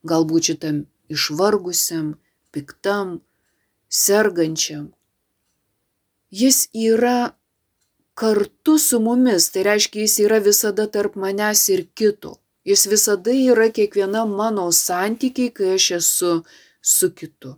galbūt 0.05 0.51
šitam 0.53 0.83
išvargusiam, 1.13 2.17
piktam, 2.53 3.21
sergančiam. 3.89 4.91
Jis 6.33 6.69
yra 6.73 7.33
kartu 8.15 8.77
su 8.79 9.01
mumis, 9.01 9.49
tai 9.53 9.65
reiškia, 9.69 10.05
jis 10.05 10.21
yra 10.27 10.41
visada 10.45 10.85
tarp 10.89 11.17
manęs 11.17 11.65
ir 11.73 11.87
kito. 11.97 12.42
Jis 12.65 12.87
visada 12.87 13.35
yra 13.35 13.69
kiekviena 13.75 14.25
mano 14.27 14.69
santykiai, 14.73 15.51
kai 15.51 15.75
aš 15.77 15.91
esu 15.99 16.33
su 16.81 17.11
kitu. 17.11 17.57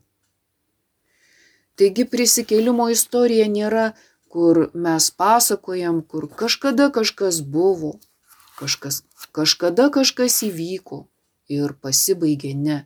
Taigi 1.76 2.06
prisikėlimo 2.08 2.88
istorija 2.94 3.46
nėra, 3.50 3.86
kur 4.30 4.68
mes 4.74 5.10
pasakojam, 5.10 6.02
kur 6.02 6.28
kažkada 6.42 6.88
kažkas 6.94 7.40
buvo, 7.56 7.96
kažkas, 8.58 9.02
kažkada 9.34 9.90
kažkas 9.94 10.40
įvyko, 10.46 11.04
ir 11.48 11.74
pasibaigė 11.82 12.54
ne. 12.56 12.78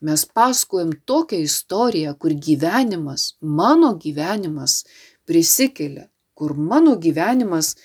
Mes 0.00 0.24
pasakojam 0.24 0.92
tokią 1.04 1.42
istoriją, 1.44 2.14
kur 2.14 2.32
gyvenimas, 2.32 3.36
mano 3.40 3.94
gyvenimas 3.94 4.84
prisikelia, 5.26 6.08
kur 6.34 6.54
mano 6.54 6.96
gyvenimas 6.96 7.76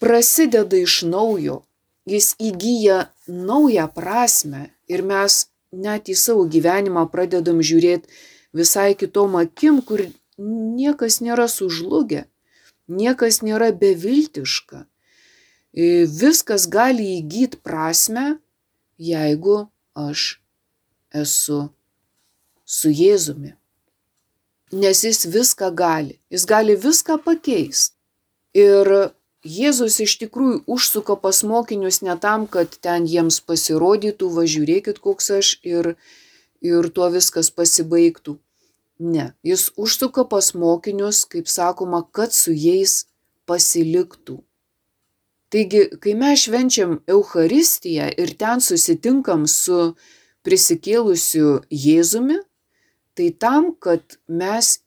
prasideda 0.00 0.76
iš 0.76 1.02
naujo, 1.02 1.62
jis 2.10 2.34
įgyja 2.38 2.98
naują 3.28 3.86
prasme 3.94 4.68
ir 4.88 5.04
mes 5.04 5.46
net 5.72 6.08
į 6.08 6.16
savo 6.16 6.46
gyvenimą 6.48 7.06
pradedam 7.12 7.60
žiūrėti 7.60 8.08
visai 8.56 8.94
kitom 8.98 9.36
akim, 9.36 9.82
kur 9.82 10.02
niekas 10.38 11.20
nėra 11.20 11.48
sužlugę, 11.52 12.24
niekas 12.88 13.42
nėra 13.44 13.72
beviltiška. 13.76 14.86
Viskas 15.78 16.64
gali 16.72 17.18
įgyti 17.18 17.60
prasme 17.62 18.38
jeigu 18.98 19.68
aš 19.94 20.40
esu 21.14 21.68
su 22.64 22.90
Jėzumi. 22.90 23.54
Nes 24.72 25.04
jis 25.04 25.24
viską 25.32 25.70
gali, 25.72 26.18
jis 26.28 26.44
gali 26.44 26.76
viską 26.76 27.16
pakeisti. 27.24 27.94
Ir 28.52 29.14
Jėzus 29.46 30.00
iš 30.02 30.16
tikrųjų 30.18 30.64
užsuka 30.66 31.14
pas 31.14 31.44
mokinius 31.46 32.02
ne 32.02 32.16
tam, 32.18 32.46
kad 32.50 32.74
ten 32.82 33.06
jiems 33.06 33.38
pasirodytų, 33.40 34.26
važiuokit 34.34 34.98
koks 34.98 35.30
aš 35.30 35.60
ir, 35.62 35.94
ir 36.60 36.90
tuo 36.90 37.06
viskas 37.14 37.50
pasibaigtų. 37.50 38.38
Ne, 38.98 39.32
jis 39.46 39.70
užsuka 39.78 40.24
pas 40.26 40.54
mokinius, 40.54 41.22
kaip 41.24 41.46
sakoma, 41.46 42.02
kad 42.10 42.34
su 42.34 42.50
jais 42.50 43.06
pasiliktų. 43.46 44.42
Taigi, 45.48 45.86
kai 46.02 46.12
mes 46.18 46.42
švenčiam 46.44 46.98
Eucharistiją 47.06 48.10
ir 48.18 48.34
ten 48.36 48.60
susitinkam 48.60 49.46
su 49.46 49.94
prisikėlusiu 50.42 51.62
Jėzumi, 51.70 52.42
tai 53.14 53.30
tam, 53.30 53.70
kad 53.78 54.18
mes 54.26 54.80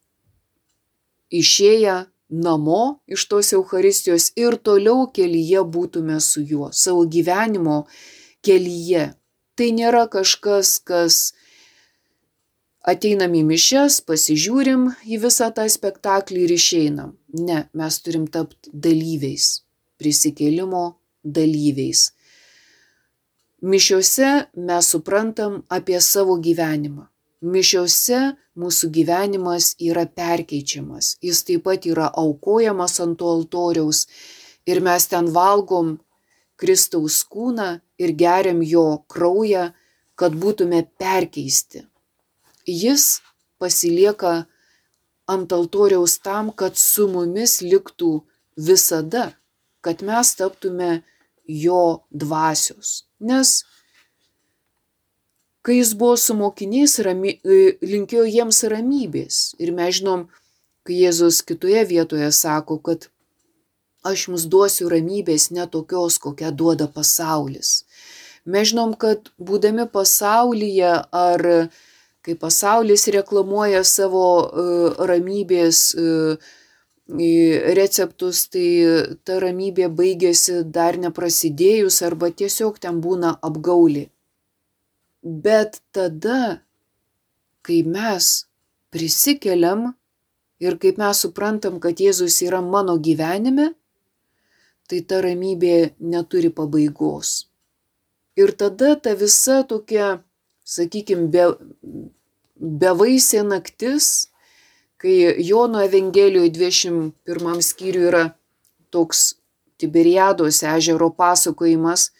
išėję 1.31 1.95
namo 2.31 2.99
iš 3.07 3.27
tos 3.27 3.51
Eucharistijos 3.53 4.31
ir 4.39 4.57
toliau 4.57 5.05
kelyje 5.13 5.63
būtume 5.75 6.19
su 6.23 6.41
juo, 6.41 6.71
savo 6.71 7.05
gyvenimo 7.05 7.83
kelyje. 8.45 9.11
Tai 9.55 9.67
nėra 9.77 10.05
kažkas, 10.09 10.77
kas 10.79 11.17
ateinam 12.87 13.35
į 13.35 13.43
mišes, 13.51 13.99
pasižiūrim 14.07 14.87
į 15.05 15.19
visą 15.25 15.51
tą 15.53 15.67
spektaklį 15.69 16.47
ir 16.47 16.55
išeinam. 16.55 17.11
Ne, 17.35 17.67
mes 17.77 17.99
turim 18.01 18.25
tapti 18.31 18.71
dalyviais 18.73 19.59
prisikėlimo 20.01 20.85
dalyviais. 21.37 22.09
Mišiuose 23.61 24.31
mes 24.67 24.91
suprantam 24.95 25.61
apie 25.69 25.99
savo 26.01 26.39
gyvenimą. 26.41 27.10
Mišiuose 27.41 28.19
mūsų 28.61 28.91
gyvenimas 28.93 29.71
yra 29.81 30.03
perkeičiamas, 30.05 31.15
jis 31.25 31.41
taip 31.47 31.63
pat 31.65 31.87
yra 31.89 32.11
aukojamas 32.13 32.99
ant 33.01 33.17
to 33.17 33.29
altoriaus 33.33 34.05
ir 34.69 34.81
mes 34.85 35.07
ten 35.09 35.31
valgom 35.33 35.95
Kristaus 36.61 37.23
kūną 37.25 37.79
ir 37.97 38.13
geriam 38.13 38.61
jo 38.61 39.01
kraują, 39.09 39.71
kad 40.13 40.37
būtume 40.37 40.83
perkeisti. 41.01 41.81
Jis 42.69 43.23
pasilieka 43.57 44.45
ant 45.25 45.53
altoriaus 45.57 46.19
tam, 46.21 46.51
kad 46.53 46.77
su 46.77 47.07
mumis 47.09 47.57
liktų 47.65 48.11
visada, 48.53 49.31
kad 49.81 50.05
mes 50.05 50.35
taptume 50.37 51.01
jo 51.47 52.05
dvasios. 52.13 53.07
Nes 53.17 53.63
kai 55.61 55.77
jis 55.77 55.93
buvo 55.97 56.17
su 56.17 56.35
mokiniais, 56.37 56.97
rami, 57.05 57.35
e, 57.43 57.59
linkėjo 57.85 58.25
jiems 58.25 58.63
ramybės. 58.73 59.41
Ir 59.61 59.73
mes 59.77 59.99
žinom, 59.99 60.27
kai 60.87 61.01
Jėzus 61.03 61.41
kitoje 61.45 61.83
vietoje 61.89 62.31
sako, 62.33 62.79
kad 62.81 63.09
aš 64.03 64.27
jums 64.27 64.47
duosiu 64.49 64.89
ramybės 64.89 65.51
ne 65.53 65.67
tokios, 65.69 66.17
kokią 66.21 66.49
duoda 66.57 66.87
pasaulis. 66.89 67.83
Mes 68.45 68.71
žinom, 68.71 68.95
kad 68.97 69.29
būdami 69.37 69.85
pasaulyje 69.93 70.95
ar 71.13 71.45
kai 72.25 72.33
pasaulis 72.37 73.05
reklamuoja 73.13 73.83
savo 73.85 74.25
uh, 74.41 75.05
ramybės 75.09 75.83
uh, 75.93 76.49
receptus, 77.77 78.47
tai 78.49 78.67
ta 79.25 79.39
ramybė 79.41 79.89
baigėsi 79.89 80.63
dar 80.63 80.97
neprasidėjus 80.97 82.01
arba 82.07 82.31
tiesiog 82.31 82.79
ten 82.79 83.01
būna 83.01 83.37
apgaulė. 83.41 84.09
Bet 85.21 85.81
tada, 85.93 86.61
kai 87.61 87.83
mes 87.85 88.47
prisikeliam 88.89 89.91
ir 90.59 90.77
kaip 90.81 90.97
mes 90.97 91.21
suprantam, 91.21 91.79
kad 91.81 92.01
Jėzus 92.01 92.41
yra 92.45 92.61
mano 92.61 92.97
gyvenime, 92.97 93.71
tai 94.89 95.01
ta 95.05 95.21
ramybė 95.21 95.93
neturi 95.99 96.49
pabaigos. 96.49 97.47
Ir 98.35 98.53
tada 98.57 98.95
ta 98.95 99.13
visa 99.15 99.61
tokia, 99.67 100.21
sakykime, 100.65 101.29
be, 101.31 101.45
bevaisė 102.57 103.43
naktis, 103.45 104.31
kai 105.01 105.35
Jono 105.41 105.81
Evangelijoje 105.85 106.51
21 106.57 107.61
skyriui 107.65 108.09
yra 108.09 108.25
toks 108.93 109.35
Tiberiados 109.81 110.61
ežero 110.61 111.09
pasakojimas, 111.17 112.11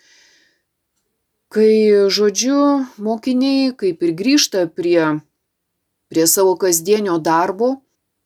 kai, 1.51 2.07
žodžiu, 2.07 2.87
mokiniai 3.03 3.71
kaip 3.75 4.03
ir 4.05 4.13
grįžta 4.15 4.65
prie, 4.71 5.19
prie 6.11 6.27
savo 6.27 6.55
kasdienio 6.59 7.17
darbo 7.19 7.81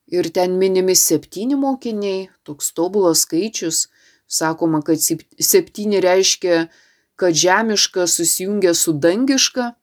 ir 0.06 0.30
ten 0.30 0.60
minimi 0.62 0.96
septyni 0.96 1.58
mokiniai, 1.58 2.28
toks 2.46 2.70
tobulas 2.78 3.26
skaičius, 3.26 3.88
sakoma, 4.30 4.84
kad 4.86 5.02
septyni 5.02 6.02
reiškia, 6.04 6.68
kad 7.16 7.34
žemiška 7.34 8.06
susijungia 8.08 8.76
su 8.78 8.94
dangiška. 8.94 9.74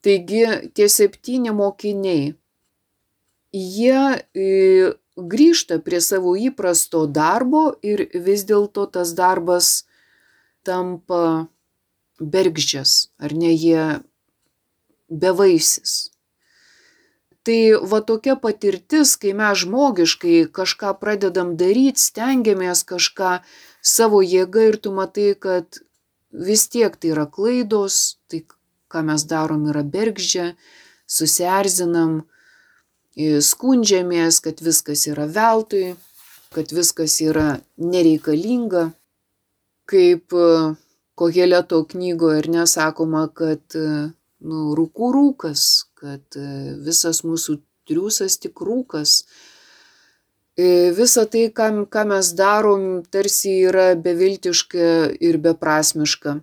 Taigi 0.00 0.44
tie 0.78 0.86
septyni 0.88 1.50
mokiniai, 1.52 2.30
jie 3.52 4.00
e, 4.32 4.92
grįžta 5.18 5.80
prie 5.82 5.98
savo 6.00 6.36
įprasto 6.38 7.02
darbo 7.10 7.72
ir 7.82 8.06
vis 8.14 8.46
dėlto 8.46 8.86
tas 8.94 9.10
darbas 9.18 9.82
tampa 10.62 11.48
bergždžias, 12.20 13.10
ar 13.18 13.34
ne 13.34 13.52
jie 13.54 14.00
bevaisis. 15.08 16.10
Tai 17.46 17.60
va 17.88 18.00
tokia 18.04 18.34
patirtis, 18.36 19.14
kai 19.16 19.32
mes 19.32 19.62
žmogiškai 19.62 20.50
kažką 20.52 20.92
pradedam 21.00 21.54
daryti, 21.56 22.02
stengiamės 22.02 22.84
kažką 22.84 23.38
savo 23.80 24.20
jėga 24.20 24.66
ir 24.68 24.76
tu 24.82 24.92
matai, 24.92 25.32
kad 25.32 25.80
vis 26.32 26.66
tiek 26.68 26.92
tai 26.96 27.14
yra 27.14 27.24
klaidos, 27.24 28.18
tai 28.28 28.44
ką 28.92 29.04
mes 29.08 29.24
darom 29.24 29.64
yra 29.70 29.80
bergždžia, 29.80 30.52
susierzinam, 31.08 32.26
skundžiamės, 33.16 34.42
kad 34.44 34.60
viskas 34.62 35.06
yra 35.08 35.24
veltui, 35.26 35.96
kad 36.54 36.70
viskas 36.72 37.18
yra 37.24 37.60
nereikalinga. 37.80 38.90
Kaip 39.88 40.36
Koheleto 41.18 41.82
knygoje 41.90 42.42
ir 42.42 42.48
nesakoma, 42.54 43.26
kad 43.34 43.74
nu, 43.74 44.58
rūkų 44.78 45.12
rūkas, 45.16 45.62
kad 45.98 46.38
visas 46.84 47.24
mūsų 47.26 47.58
triūsas 47.88 48.38
tik 48.42 48.62
rūkas. 48.62 49.22
Visa 50.98 51.24
tai, 51.30 51.48
ką, 51.54 51.68
ką 51.90 52.04
mes 52.12 52.32
darom, 52.38 52.86
tarsi 53.06 53.60
yra 53.70 53.92
beviltiška 53.94 54.88
ir 55.22 55.38
beprasmiška. 55.42 56.40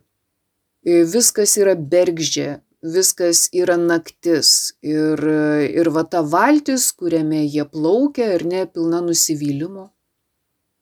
Viskas 0.86 1.58
yra 1.60 1.74
bergždžia, 1.76 2.60
viskas 2.86 3.50
yra 3.52 3.76
naktis. 3.82 4.76
Ir, 4.86 5.20
ir 5.68 5.92
va 5.92 6.06
ta 6.08 6.22
valtis, 6.22 6.92
kuriame 6.96 7.44
jie 7.44 7.66
plaukia 7.68 8.32
ir 8.38 8.46
ne 8.48 8.64
pilna 8.70 9.02
nusivylimo. 9.04 9.90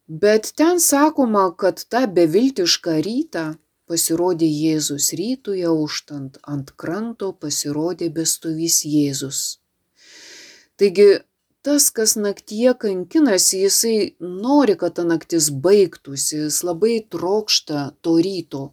Bet 0.07 0.51
ten 0.59 0.81
sakoma, 0.83 1.47
kad 1.57 1.79
tą 1.89 2.03
beviltišką 2.11 2.99
rytą 3.01 3.45
pasirodė 3.93 4.49
Jėzus 4.49 5.11
rytuje 5.19 5.67
auštant, 5.69 6.39
ant 6.53 6.73
kranto 6.83 7.29
pasirodė 7.45 8.09
bestovys 8.17 8.79
Jėzus. 8.89 9.41
Taigi 10.81 11.09
tas, 11.63 11.89
kas 11.97 12.15
naktyje 12.19 12.73
kankinasi, 12.85 13.59
jisai 13.65 13.97
nori, 14.19 14.75
kad 14.81 14.97
ta 14.97 15.05
naktis 15.07 15.51
baigtųsi, 15.65 16.39
jis 16.45 16.63
labai 16.67 16.95
trokšta 17.15 17.83
to 18.01 18.17
ryto. 18.25 18.63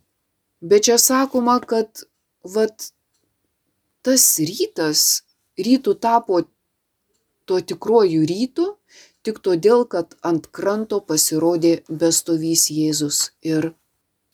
Bet 0.60 0.88
čia 0.88 0.96
sakoma, 0.98 1.58
kad 1.60 2.02
vat, 2.56 2.90
tas 4.04 4.24
rytas 4.40 5.04
rytų 5.60 5.94
tapo 6.00 6.42
tuo 7.44 7.60
tikruoju 7.60 8.24
rytu 8.32 8.66
tik 9.26 9.40
todėl, 9.44 9.84
kad 9.84 10.16
ant 10.24 10.48
kranto 10.56 11.00
pasirodė 11.04 11.72
bestovys 12.02 12.70
Jėzus 12.72 13.30
ir 13.44 13.72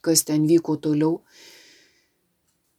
kas 0.06 0.24
ten 0.28 0.46
vyko 0.50 0.76
toliau. 0.82 1.20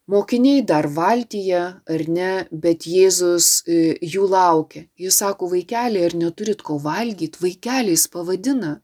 Mokiniai 0.08 0.64
dar 0.64 0.88
valtyje 0.88 1.62
ar 1.94 2.04
ne, 2.18 2.32
bet 2.64 2.86
Jėzus 2.88 3.48
e, 3.68 3.98
jų 4.00 4.30
laukia. 4.32 4.86
Jis 4.96 5.18
sako, 5.20 5.50
vaikeliai, 5.52 6.06
ar 6.08 6.16
neturit 6.16 6.64
ko 6.64 6.78
valgyti, 6.80 7.42
vaikeliais 7.44 8.06
pavadina. 8.14 8.78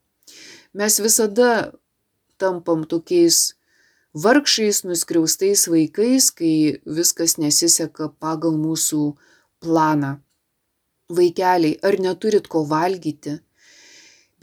Mes 0.76 1.00
visada 1.00 1.72
tampam 2.42 2.84
tokiais 2.84 3.54
vargšiais, 4.14 4.84
nuskriaustais 4.84 5.64
vaikais, 5.72 6.28
kai 6.36 6.54
viskas 6.84 7.38
nesiseka 7.40 8.12
pagal 8.20 8.60
mūsų 8.60 9.14
planą. 9.64 10.18
Vaikeliai, 11.08 11.80
ar 11.88 12.00
neturit 12.04 12.52
ko 12.52 12.66
valgyti? 12.68 13.40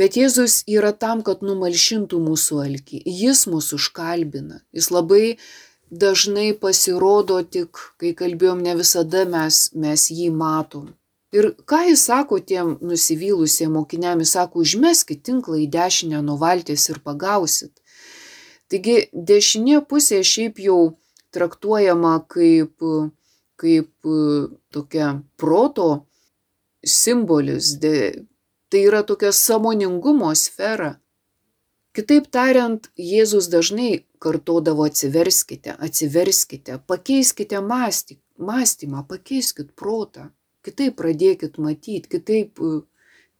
Bet 0.00 0.16
Jėzus 0.16 0.62
yra 0.64 0.94
tam, 0.96 1.20
kad 1.20 1.42
numalšintų 1.44 2.22
mūsų 2.24 2.60
alkį. 2.62 3.02
Jis 3.04 3.44
mūsų 3.52 3.76
užkalbina. 3.76 4.62
Jis 4.72 4.88
labai 4.94 5.24
dažnai 5.90 6.54
pasirodo 6.56 7.42
tik, 7.44 7.76
kai 8.00 8.14
kalbėjom, 8.16 8.62
ne 8.64 8.78
visada 8.78 9.26
mes, 9.28 9.66
mes 9.76 10.06
jį 10.08 10.30
matom. 10.32 10.88
Ir 11.36 11.52
ką 11.68 11.82
jis 11.90 12.06
sako 12.08 12.40
tiem 12.40 12.72
nusivylusiem 12.80 13.76
mokiniam, 13.76 14.22
jis 14.24 14.32
sako, 14.38 14.64
užmeskit 14.64 15.20
tinklą 15.26 15.60
į 15.66 15.68
dešinę 15.76 16.22
nuo 16.24 16.38
valties 16.40 16.88
ir 16.90 17.02
pagausit. 17.04 17.74
Taigi 18.72 19.10
dešinė 19.12 19.82
pusė 19.90 20.22
šiaip 20.26 20.58
jau 20.64 20.80
traktuojama 21.34 22.16
kaip, 22.30 22.72
kaip 23.60 24.10
tokia 24.72 25.12
proto 25.36 25.90
simbolis, 26.86 27.74
de, 27.82 28.24
Tai 28.70 28.80
yra 28.86 29.02
tokia 29.02 29.32
samoningumo 29.34 30.30
sfera. 30.38 30.92
Kitaip 31.96 32.28
tariant, 32.30 32.86
Jėzus 32.94 33.48
dažnai 33.50 34.04
kartodavo 34.22 34.84
atsiverskite, 34.86 35.74
atsiverskite, 35.86 36.78
pakeiskite 36.86 37.58
mąsty, 37.66 38.20
mąstymą, 38.38 39.02
pakeiskit 39.10 39.72
protą, 39.74 40.28
kitaip 40.62 40.94
pradėkit 41.00 41.58
matyti, 41.58 42.06
kitaip, 42.14 42.62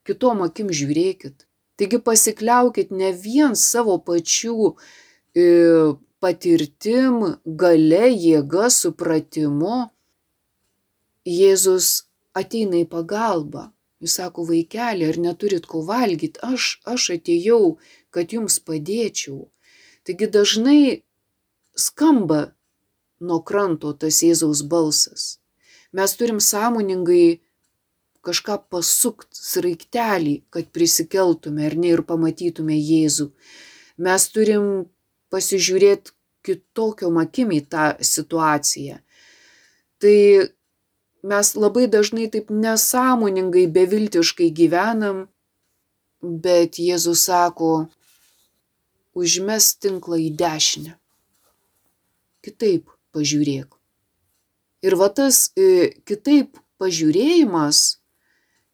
kitom 0.02 0.42
akim 0.48 0.74
žiūrėkit. 0.74 1.46
Taigi 1.78 2.02
pasikliaukit 2.04 2.90
ne 2.90 3.14
vien 3.14 3.54
savo 3.56 4.00
pačių 4.04 4.56
e, 4.66 5.46
patirtim, 6.20 7.22
gale, 7.62 8.06
jėga, 8.10 8.66
supratimu. 8.74 9.78
Jėzus 11.24 12.10
ateina 12.36 12.82
į 12.82 12.88
pagalbą. 12.90 13.70
Jis 14.00 14.16
sako, 14.16 14.46
vaikeli, 14.48 15.04
ar 15.10 15.18
neturit 15.20 15.66
ko 15.68 15.82
valgyti, 15.84 16.40
aš, 16.40 16.78
aš 16.88 17.10
atėjau, 17.18 17.76
kad 18.14 18.32
jums 18.32 18.56
padėčiau. 18.64 19.50
Taigi 20.08 20.28
dažnai 20.32 21.02
skamba 21.76 22.40
nuo 23.20 23.42
kranto 23.44 23.92
tas 23.92 24.22
Jėzaus 24.24 24.62
balsas. 24.64 25.36
Mes 25.92 26.14
turim 26.16 26.40
sąmoningai 26.40 27.40
kažką 28.24 28.56
pasukt 28.72 29.28
sraigtelį, 29.36 30.34
kad 30.52 30.70
prisikeltume 30.72 31.66
ar 31.68 31.76
ne 31.76 31.92
ir 31.94 32.04
pamatytume 32.08 32.76
Jėzų. 32.76 33.30
Mes 34.00 34.26
turim 34.32 34.70
pasižiūrėti 35.32 36.16
kitokiom 36.46 37.20
akim 37.20 37.52
į 37.52 37.60
tą 37.72 37.86
situaciją. 38.00 39.00
Tai 40.00 40.16
mes 41.22 41.54
labai 41.56 41.86
dažnai 41.90 42.28
taip 42.32 42.50
nesąmoningai, 42.50 43.66
beviltiškai 43.76 44.50
gyvenam, 44.56 45.26
bet 46.22 46.78
Jėzus 46.80 47.26
sako, 47.28 47.88
užmes 49.16 49.74
tinklą 49.82 50.18
į 50.26 50.30
dešinę. 50.40 50.96
Kitaip 52.44 52.88
pažiūrėk. 53.12 53.74
Ir 54.86 54.96
va 54.96 55.10
tas 55.12 55.50
e, 55.60 55.92
kitaip 56.08 56.56
pažiūrėjimas 56.80 57.80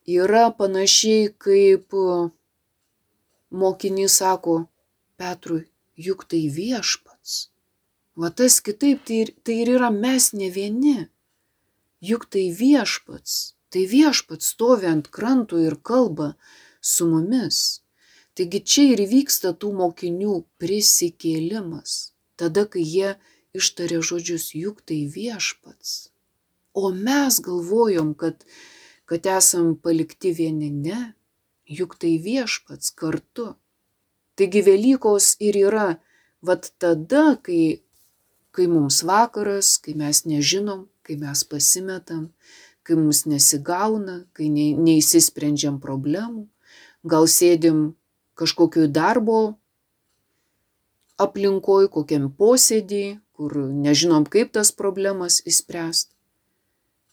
yra 0.07 0.45
panašiai 0.55 1.33
kaip 1.43 1.91
mokinys 3.51 4.21
sako 4.23 4.67
Petrui, 5.19 5.65
juk 5.97 6.27
tai 6.31 6.45
viešpats. 6.53 7.49
Va 8.17 8.31
tas 8.31 8.61
kitaip 8.61 9.03
tai, 9.05 9.23
ir- 9.25 9.35
tai 9.45 9.57
ir 9.65 9.71
yra 9.77 9.91
mes 9.91 10.31
ne 10.33 10.51
vieni. 10.53 11.09
Juk 12.07 12.29
tai 12.33 12.47
viešpats. 12.61 13.57
Tai 13.73 13.83
viešpats 13.91 14.53
stovi 14.55 14.87
ant 14.87 15.09
kranto 15.15 15.59
ir 15.59 15.79
kalba 15.89 16.35
su 16.81 17.09
mumis. 17.11 17.59
Taigi 18.37 18.61
čia 18.71 18.85
ir 18.93 19.03
vyksta 19.11 19.55
tų 19.61 19.73
mokinių 19.81 20.35
prisikėlimas. 20.61 21.97
Tada, 22.37 22.67
kai 22.69 22.85
jie 22.85 23.15
ištarė 23.57 24.03
žodžius, 24.05 24.51
juk 24.55 24.83
tai 24.87 25.01
viešpats. 25.17 26.13
O 26.77 26.93
mes 26.93 27.41
galvojom, 27.41 28.13
kad, 28.21 28.45
kad 29.09 29.27
esam 29.33 29.73
palikti 29.81 30.35
vieni, 30.37 30.69
ne, 30.69 31.15
juk 31.79 31.97
tai 32.03 32.19
viešpats 32.23 32.93
kartu. 33.01 33.55
Taigi 34.37 34.63
Velykos 34.67 35.33
ir 35.41 35.57
yra, 35.57 35.89
vad 36.45 36.69
tada, 36.77 37.39
kai, 37.41 37.81
kai 38.53 38.69
mums 38.69 39.01
vakaras, 39.09 39.79
kai 39.81 39.97
mes 39.97 40.27
nežinom, 40.29 40.85
kai 41.07 41.17
mes 41.21 41.45
pasimetam, 41.47 42.27
kai 42.87 42.99
mums 42.99 43.25
nesigauna, 43.31 44.25
kai 44.37 44.49
ne, 44.53 44.73
neįsisprendžiam 44.79 45.79
problemų, 45.83 46.47
gal 47.07 47.31
sėdim 47.31 47.95
kažkokiu 48.39 48.89
darbo 48.91 49.57
aplinkoj, 51.23 51.89
kokiam 51.93 52.29
posėdį, 52.41 53.05
kur 53.37 53.57
nežinom, 53.87 54.27
kaip 54.29 54.53
tas 54.57 54.73
problemas 54.73 55.41
įspręsti. 55.49 56.13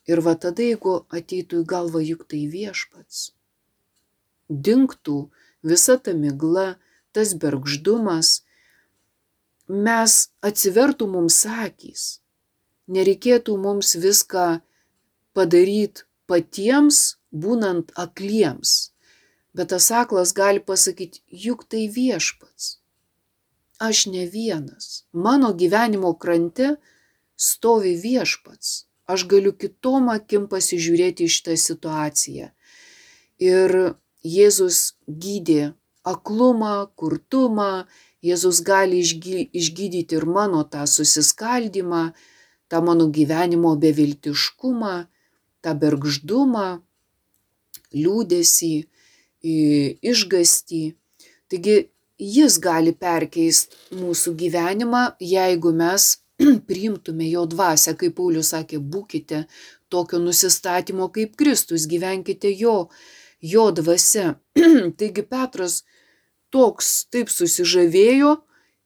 Ir 0.10 0.20
va 0.24 0.34
tada, 0.36 0.66
jeigu 0.66 0.98
ateitų 1.16 1.64
į 1.64 1.68
galvą 1.68 2.02
juk 2.04 2.26
tai 2.28 2.42
viešpats, 2.52 3.30
dinktų 4.50 5.20
visa 5.64 5.96
ta 5.96 6.12
migla, 6.18 6.74
tas 7.16 7.32
bergždumas, 7.40 8.42
mes 9.68 10.18
atsivertų 10.44 11.08
mums 11.08 11.40
akys, 11.48 12.23
nereikėtų 12.88 13.58
mums 13.58 13.96
viską 13.96 14.62
padaryti 15.34 16.06
patiems, 16.28 17.18
būnant 17.32 17.92
akliems. 17.98 18.94
Bet 19.54 19.70
tas 19.74 19.90
aklas 19.92 20.34
gali 20.34 20.60
pasakyti, 20.60 21.22
juk 21.30 21.66
tai 21.70 21.88
viešpats. 21.88 22.80
Aš 23.80 24.08
ne 24.14 24.26
vienas. 24.30 25.06
Mano 25.14 25.54
gyvenimo 25.54 26.14
krante 26.18 26.76
stovi 27.36 27.94
viešpats. 27.98 28.86
Aš 29.06 29.26
galiu 29.28 29.52
kitom 29.54 30.10
akim 30.14 30.48
pasižiūrėti 30.48 31.28
į 31.28 31.34
šitą 31.36 31.58
situaciją. 31.60 32.50
Ir 33.44 33.98
Jėzus 34.24 34.96
gydė 35.08 35.74
aklumą, 36.08 36.88
kurtumą, 36.96 37.86
Jėzus 38.24 38.62
gali 38.64 39.02
išgy, 39.04 39.50
išgydyti 39.52 40.16
ir 40.16 40.26
mano 40.26 40.64
tą 40.64 40.86
susiskaldimą, 40.88 42.14
tą 42.74 42.82
mano 42.82 43.06
gyvenimo 43.14 43.76
beviltiškumą, 43.78 44.94
tą 45.62 45.74
bergždumą, 45.78 46.68
liūdėsi, 47.94 48.74
išgastį. 50.12 50.84
Taigi 51.54 51.76
jis 52.18 52.58
gali 52.64 52.96
perkeisti 52.98 54.00
mūsų 54.00 54.34
gyvenimą, 54.40 55.04
jeigu 55.22 55.74
mes 55.78 56.08
priimtume 56.70 57.30
jo 57.30 57.46
dvasę, 57.46 57.94
kaip 58.00 58.16
Paulius 58.18 58.50
sakė, 58.56 58.80
būkite 58.82 59.44
tokio 59.94 60.18
nusistatymo 60.24 61.12
kaip 61.14 61.36
Kristus, 61.38 61.86
gyvenkite 61.86 62.50
jo, 62.58 62.88
jo 63.54 63.68
dvasia. 63.70 64.34
Taigi 64.98 65.28
Petras 65.30 65.84
toks 66.50 67.06
taip 67.14 67.30
susižavėjo, 67.30 68.34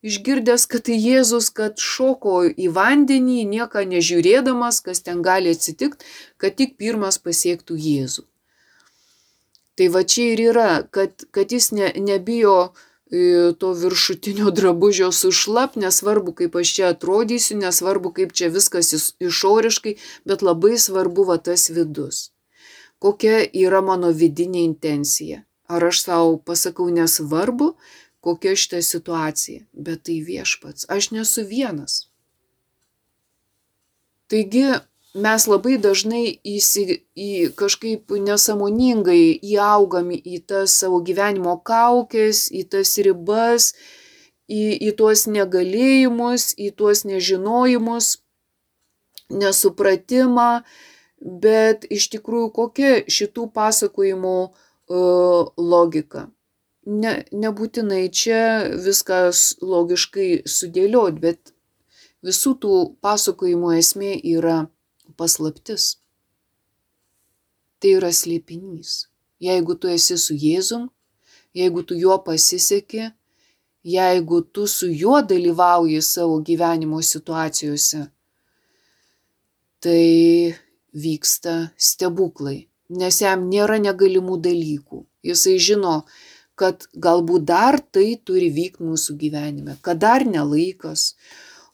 išgirdęs, 0.06 0.66
kad 0.70 0.86
tai 0.88 0.98
Jėzus, 1.02 1.50
kad 1.54 1.82
šoko 1.82 2.44
į 2.48 2.70
vandenį, 2.74 3.44
nieką 3.50 3.84
nežiūrėdamas, 3.90 4.82
kas 4.86 5.02
ten 5.06 5.22
gali 5.26 5.54
atsitikti, 5.56 6.06
kad 6.38 6.58
tik 6.60 6.78
pirmas 6.78 7.18
pasiektų 7.18 7.78
Jėzų. 7.78 8.28
Tai 9.78 9.88
va 9.94 10.02
čia 10.04 10.32
ir 10.34 10.44
yra, 10.52 10.70
kad, 10.90 11.28
kad 11.32 11.52
jis 11.54 11.70
ne, 11.72 11.92
nebijo 12.02 12.56
e, 12.66 13.54
to 13.62 13.74
viršutinio 13.78 14.54
drabužio 14.58 15.12
sušlap, 15.14 15.78
nesvarbu, 15.78 16.34
kaip 16.40 16.58
aš 16.62 16.74
čia 16.80 16.94
atrodysiu, 16.96 17.60
nesvarbu, 17.62 18.14
kaip 18.18 18.34
čia 18.34 18.50
viskas 18.54 18.94
is- 18.98 19.14
išoriškai, 19.22 19.98
bet 20.26 20.42
labai 20.42 20.78
svarbu 20.82 21.28
va 21.30 21.38
tas 21.38 21.70
vidus. 21.70 22.32
Kokia 22.98 23.44
yra 23.54 23.84
mano 23.86 24.10
vidinė 24.10 24.66
intencija. 24.66 25.44
Ar 25.68 25.84
aš 25.84 26.00
savo 26.08 26.38
pasakau 26.42 26.88
nesvarbu, 26.90 27.74
kokia 28.28 28.58
šita 28.60 28.84
situacija, 28.84 29.64
bet 29.72 30.06
tai 30.10 30.20
viešpats, 30.28 30.90
aš 30.92 31.12
nesu 31.16 31.48
vienas. 31.48 32.06
Taigi 34.28 34.68
mes 35.18 35.46
labai 35.48 35.78
dažnai 35.82 36.26
įsi, 36.46 37.00
į, 37.16 37.30
kažkaip 37.58 38.12
nesamoningai 38.28 39.40
įaugam 39.54 40.12
į 40.18 40.42
tas 40.50 40.76
savo 40.82 41.00
gyvenimo 41.08 41.56
kaukės, 41.66 42.48
į 42.52 42.68
tas 42.76 42.94
ribas, 43.08 43.72
į, 44.48 44.64
į 44.90 44.94
tuos 45.00 45.26
negalėjimus, 45.32 46.52
į 46.60 46.72
tuos 46.78 47.04
nežinojimus, 47.08 48.18
nesupratimą, 49.34 50.52
bet 51.20 51.88
iš 51.92 52.12
tikrųjų 52.14 52.52
kokia 52.56 52.92
šitų 53.12 53.50
pasakojimų 53.56 54.38
uh, 54.48 55.48
logika. 55.58 56.28
Ne, 56.88 57.14
nebūtinai 57.36 58.06
čia 58.16 58.42
viskas 58.80 59.58
logiškai 59.60 60.48
sudėliot, 60.48 61.18
bet 61.20 61.52
visų 62.24 62.54
tų 62.64 62.76
pasakojimų 63.04 63.74
esmė 63.76 64.14
yra 64.38 64.62
paslaptis. 65.20 65.98
Tai 67.84 67.92
yra 68.00 68.12
slėpinys. 68.16 69.10
Jeigu 69.44 69.76
tu 69.76 69.92
esi 69.92 70.16
su 70.18 70.38
Jėzum, 70.40 70.88
jeigu 71.54 71.84
tu 71.84 71.98
juo 72.00 72.16
pasiseki, 72.24 73.10
jeigu 73.84 74.40
tu 74.54 74.68
su 74.68 74.88
juo 74.88 75.20
dalyvauji 75.22 76.00
savo 76.02 76.40
gyvenimo 76.40 77.02
situacijose, 77.04 78.08
tai 79.84 80.56
vyksta 80.94 81.58
stebuklai, 81.78 82.64
nes 82.90 83.22
jam 83.22 83.46
nėra 83.52 83.78
negalimų 83.84 84.40
dalykų. 84.48 85.04
Jisai 85.28 85.58
žino, 85.62 86.02
kad 86.58 86.88
galbūt 86.98 87.46
dar 87.48 87.78
tai 87.94 88.16
turi 88.26 88.50
vykti 88.54 88.86
mūsų 88.88 89.16
gyvenime, 89.22 89.78
kad 89.86 90.02
dar 90.02 90.26
nelaikas, 90.26 91.14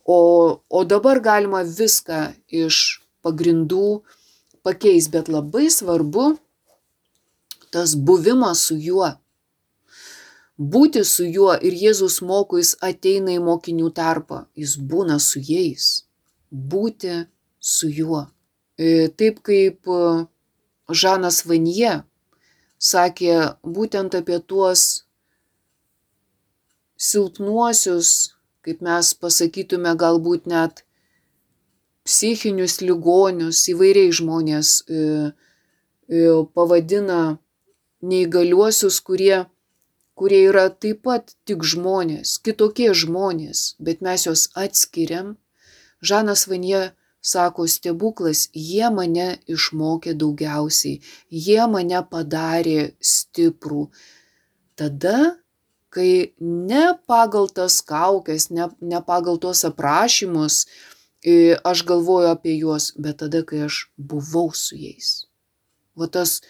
o, 0.04 0.20
o 0.68 0.84
dabar 0.84 1.22
galima 1.24 1.64
viską 1.64 2.34
iš 2.52 3.00
pagrindų 3.24 4.04
pakeis, 4.64 5.08
bet 5.12 5.32
labai 5.32 5.70
svarbu 5.72 6.34
tas 7.74 7.96
buvimas 7.96 8.68
su 8.68 8.78
juo. 8.78 9.14
Būti 10.54 11.02
su 11.08 11.26
juo 11.26 11.56
ir 11.58 11.74
Jėzus 11.74 12.20
moko, 12.22 12.60
jis 12.62 12.76
ateina 12.86 13.34
į 13.34 13.42
mokinių 13.42 13.90
tarpą, 13.98 14.44
jis 14.54 14.76
būna 14.78 15.18
su 15.20 15.42
jais. 15.42 16.06
Būti 16.52 17.24
su 17.58 17.90
juo. 17.90 18.28
E, 18.78 19.10
Taip 19.18 19.40
kaip 19.42 19.90
e, 19.90 20.28
Žanas 20.94 21.42
Vanie 21.50 22.04
sakė 22.84 23.36
būtent 23.64 24.16
apie 24.20 24.40
tuos 24.44 25.04
silpnuosius, 27.00 28.34
kaip 28.64 28.84
mes 28.84 29.14
pasakytume, 29.20 29.96
galbūt 30.00 30.48
net 30.52 30.84
psichinius 32.08 32.82
ligonius, 32.84 33.64
įvairiai 33.72 34.12
žmonės 34.16 34.74
e, 34.88 35.00
e, 36.12 36.22
pavadina 36.56 37.38
neįgaliuosius, 38.04 39.00
kurie, 39.08 39.46
kurie 40.20 40.42
yra 40.50 40.68
taip 40.72 41.04
pat 41.08 41.36
tik 41.48 41.64
žmonės, 41.64 42.38
kitokie 42.44 42.92
žmonės, 43.04 43.74
bet 43.80 44.04
mes 44.04 44.28
juos 44.28 44.50
atskiriam. 44.60 45.38
Žanas 46.04 46.48
Vanie 46.52 46.92
sako 47.24 47.68
stebuklas, 47.72 48.50
jie 48.54 48.90
mane 48.92 49.38
išmokė 49.48 50.14
daugiausiai, 50.20 51.00
jie 51.32 51.62
mane 51.72 52.02
padarė 52.12 52.94
stiprų. 53.00 53.88
Tada, 54.76 55.38
kai 55.94 56.34
ne 56.42 56.86
pagal 57.08 57.48
tas 57.48 57.80
kaukės, 57.86 58.50
ne, 58.52 58.68
ne 58.82 59.00
pagal 59.06 59.40
tuos 59.40 59.64
aprašymus 59.70 60.66
aš 61.64 61.86
galvoju 61.88 62.34
apie 62.34 62.58
juos, 62.58 62.92
bet 63.00 63.22
tada, 63.24 63.44
kai 63.48 63.64
aš 63.70 63.88
buvau 63.98 64.52
su 64.52 64.76
jais. 64.76 65.30
Va 65.96 66.10
tas 66.12 66.42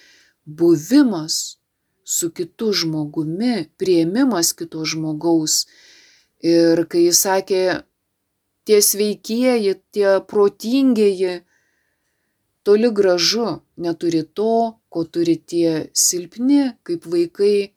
buvimas 0.46 1.58
su 2.04 2.32
kitu 2.32 2.72
žmogumi, 2.74 3.70
prieimimas 3.78 4.54
kito 4.58 4.86
žmogaus. 4.86 5.68
Ir 6.44 6.86
kai 6.90 7.06
jis 7.06 7.22
sakė, 7.24 7.62
tie 8.68 8.82
sveikieji, 8.82 9.76
tie 9.96 10.20
protingieji, 10.28 11.42
toli 12.64 12.90
gražu 12.92 13.60
neturi 13.78 14.24
to, 14.24 14.80
ko 14.90 15.04
turi 15.04 15.36
tie 15.38 15.90
silpni, 15.94 16.74
kaip 16.88 17.08
vaikai, 17.10 17.74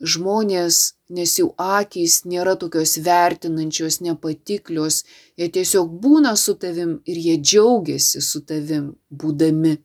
žmonės, 0.00 0.78
nes 1.14 1.32
jų 1.38 1.50
akys 1.60 2.22
nėra 2.28 2.54
tokios 2.60 2.96
vertinančios, 3.04 4.00
nepatiklios, 4.04 5.02
jie 5.38 5.48
tiesiog 5.56 5.92
būna 6.02 6.34
su 6.40 6.56
tavim 6.60 6.98
ir 7.06 7.20
jie 7.26 7.36
džiaugiasi 7.40 8.22
su 8.24 8.42
tavim 8.48 8.94
būdami. 9.10 9.76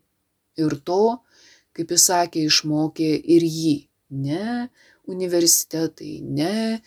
Ir 0.59 0.75
to, 0.83 1.19
kaip 1.75 1.93
jis 1.95 2.07
sakė, 2.09 2.47
išmokė 2.49 3.11
ir 3.35 3.45
jį. 3.45 3.75
Ne 4.09 4.69
universitetai, 5.09 6.19
ne 6.21 6.81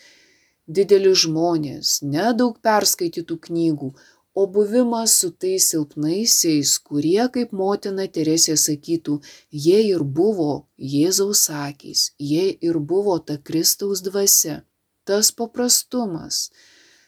dideli 0.78 1.12
žmonės, 1.24 2.00
ne 2.14 2.32
daug 2.38 2.58
perskaitytų 2.64 3.38
knygų, 3.46 3.92
o 4.34 4.46
buvimas 4.46 5.14
su 5.20 5.30
tais 5.44 5.68
silpnaisiais, 5.72 6.74
kurie, 6.88 7.22
kaip 7.34 7.52
motina 7.52 8.06
Teresė 8.08 8.56
sakytų, 8.56 9.18
jie 9.64 9.80
ir 9.90 10.04
buvo 10.18 10.52
Jėzaus 10.78 11.44
akys, 11.52 12.12
jie 12.18 12.46
ir 12.68 12.78
buvo 12.92 13.18
ta 13.18 13.36
Kristaus 13.36 14.00
dvasia, 14.06 14.62
tas 15.04 15.32
paprastumas, 15.36 16.48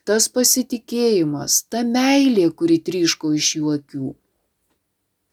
tas 0.05 0.29
pasitikėjimas, 0.29 1.63
ta 1.73 1.83
meilė, 1.89 2.51
kuri 2.53 2.79
tryško 2.85 3.33
iš 3.41 3.55
jų 3.57 3.75
akių. 3.79 4.13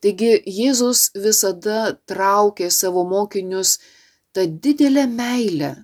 Taigi 0.01 0.31
Jėzus 0.49 1.11
visada 1.13 1.91
traukė 2.09 2.71
savo 2.73 3.03
mokinius 3.05 3.77
tą 4.33 4.47
didelę 4.47 5.03
meilę, 5.11 5.75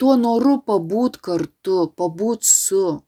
tuo 0.00 0.16
noru 0.16 0.56
pabūt 0.64 1.20
kartu, 1.26 1.92
pabūt 2.00 2.46
su. 2.48 3.04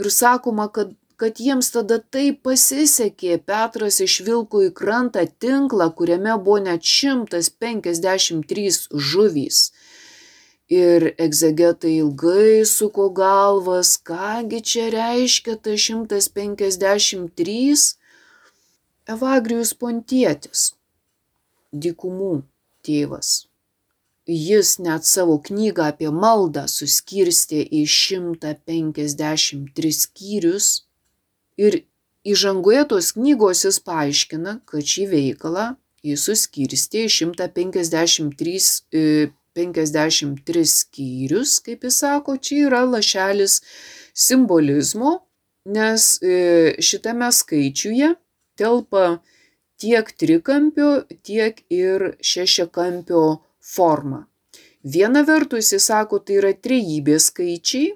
Ir 0.00 0.08
sakoma, 0.08 0.72
kad, 0.72 0.96
kad 1.20 1.36
jiems 1.44 1.68
tada 1.74 1.98
taip 2.00 2.40
pasisekė, 2.46 3.36
Petras 3.44 4.00
išvilko 4.00 4.62
į 4.68 4.70
krantą 4.78 5.22
tinklą, 5.44 5.86
kuriame 5.98 6.34
buvo 6.40 6.60
net 6.64 6.82
153 6.88 8.72
žuvys. 9.10 9.58
Ir 10.72 11.12
egzegetai 11.20 11.92
ilgai 11.98 12.64
suko 12.64 13.12
galvas, 13.12 14.00
kągi 14.00 14.64
čia 14.64 14.88
reiškia 14.94 15.60
ta 15.60 15.76
153 15.76 17.76
Evagrijus 19.12 19.76
Pontietis, 19.76 20.72
dykumų 21.74 22.46
tėvas. 22.86 23.51
Jis 24.26 24.78
net 24.78 25.06
savo 25.06 25.38
knygą 25.42 25.82
apie 25.90 26.10
maldą 26.14 26.68
suskirstė 26.70 27.66
į 27.66 27.86
153 27.90 29.92
skyrius 29.98 30.86
ir 31.58 31.82
įžangoje 32.22 32.84
tos 32.92 33.12
knygos 33.16 33.64
jis 33.66 33.80
paaiškina, 33.82 34.60
kad 34.64 34.86
šį 34.86 35.06
veikalą 35.10 35.74
jis 36.06 36.22
suskirstė 36.28 37.08
į 37.08 37.10
153 37.18 39.32
53 39.52 40.64
skyrius, 40.64 41.58
kaip 41.60 41.84
jis 41.84 41.98
sako, 42.00 42.38
čia 42.38 42.68
yra 42.68 42.84
lašelis 42.86 43.60
simbolizmo, 44.14 45.18
nes 45.66 46.20
šitame 46.80 47.28
skaičiuje 47.32 48.14
telpa 48.58 49.18
tiek 49.82 50.12
trikampio, 50.16 51.02
tiek 51.26 51.60
ir 51.68 52.16
šešiakampio 52.22 53.42
forma. 53.62 54.26
Viena 54.82 55.22
vertus, 55.22 55.70
jis 55.72 55.86
sako, 55.86 56.18
tai 56.18 56.40
yra 56.40 56.50
trejybės 56.58 57.30
skaičiai, 57.30 57.92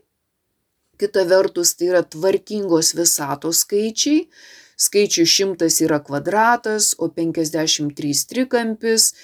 kita 1.01 1.27
vertus, 1.29 1.75
tai 1.77 1.91
yra 1.91 2.05
tvarkingos 2.07 2.95
visatos 2.97 3.65
skaičiai. 3.67 4.29
Skaičių 4.77 5.25
šimtas 5.25 5.81
yra 5.81 5.99
kvadratas, 6.05 6.93
o 7.01 7.09
53 7.09 8.25
trikampis, 8.29 9.15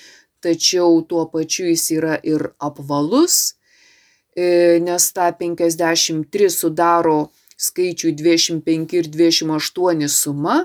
tačiau 0.42 1.02
tuo 1.04 1.26
pačiu 1.28 1.68
jis 1.68 1.84
yra 1.92 2.16
ir 2.24 2.48
apvalus, 2.56 3.54
nes 4.34 5.08
tą 5.12 5.28
53 5.36 6.48
sudaro 6.50 7.18
skaičių 7.60 8.14
25 8.16 8.96
ir 8.96 9.10
28 9.12 10.08
suma, 10.08 10.56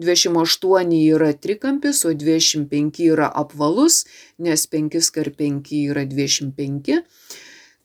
28 0.00 0.96
yra 1.12 1.32
trikampis, 1.36 2.04
o 2.08 2.14
25 2.16 3.04
yra 3.12 3.28
apvalus, 3.42 4.04
nes 4.38 4.66
5 4.66 5.12
kart 5.14 5.36
5 5.36 5.76
yra 5.90 6.06
25. 6.08 7.00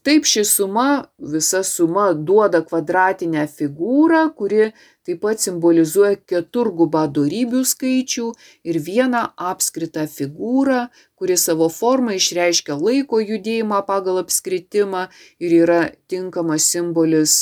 Taip 0.06 0.28
ši 0.30 0.44
suma, 0.46 1.08
visa 1.18 1.64
suma 1.66 2.12
duoda 2.14 2.60
kvadratinę 2.62 3.48
figūrą, 3.50 4.20
kuri 4.38 4.68
taip 5.06 5.24
pat 5.24 5.42
simbolizuoja 5.42 6.20
keturgubą 6.30 7.08
darybių 7.16 7.64
skaičių 7.66 8.28
ir 8.70 8.80
vieną 8.86 9.24
apskritą 9.50 10.06
figūrą, 10.12 10.84
kuri 11.18 11.40
savo 11.42 11.72
formą 11.74 12.14
išreiškia 12.20 12.78
laiko 12.78 13.18
judėjimą 13.24 13.82
pagal 13.90 14.22
apskritimą 14.22 15.08
ir 15.42 15.58
yra 15.64 15.82
tinkamas 16.06 16.70
simbolis 16.70 17.40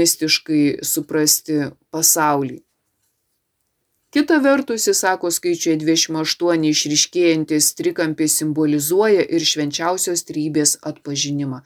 mistiškai 0.00 0.80
suprasti 0.80 1.60
pasaulį. 1.92 2.62
Kita 4.10 4.40
vertus, 4.42 4.88
jis 4.88 4.98
sako, 5.04 5.30
skaičiuje 5.30 5.76
28 5.78 6.64
išriškėjantis 6.66 7.68
trikampis 7.78 8.34
simbolizuoja 8.40 9.22
ir 9.22 9.44
švenčiausios 9.46 10.24
trybės 10.26 10.72
atpažinimą. 10.82 11.60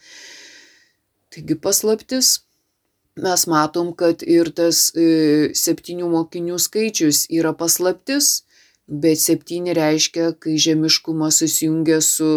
Taigi 1.32 1.56
paslaptis. 1.56 2.34
Mes 3.24 3.46
matom, 3.48 3.92
kad 3.96 4.24
ir 4.26 4.50
tas 4.58 4.90
e, 4.92 5.06
septynių 5.56 6.10
mokinių 6.10 6.58
skaičius 6.60 7.22
yra 7.32 7.54
paslaptis, 7.56 8.42
bet 8.90 9.22
septyni 9.22 9.72
reiškia, 9.78 10.32
kai 10.36 10.58
žemiškumas 10.60 11.38
susijungia 11.40 12.00
su, 12.04 12.32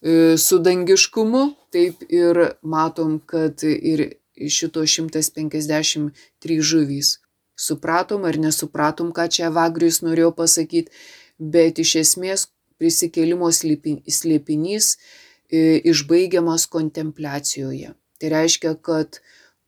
e, 0.00 0.38
su 0.38 0.60
dangiškumu, 0.62 1.42
taip 1.74 2.06
ir 2.08 2.40
matom, 2.62 3.18
kad 3.26 3.66
ir 3.66 4.06
šito 4.38 4.86
153 4.86 6.60
žuvys 6.62 7.16
supratom 7.56 8.24
ar 8.28 8.38
nesupratom, 8.40 9.12
ką 9.16 9.28
čia 9.30 9.50
Vagrius 9.54 10.02
norėjo 10.04 10.32
pasakyti, 10.36 10.92
bet 11.38 11.78
iš 11.82 11.96
esmės 12.02 12.48
prisikėlimo 12.78 13.50
slėpinys 13.54 14.90
e, 14.94 15.80
išbaigiamas 15.90 16.66
kontempliacijoje. 16.70 17.94
Tai 18.18 18.30
reiškia, 18.34 18.74
kad 18.82 19.20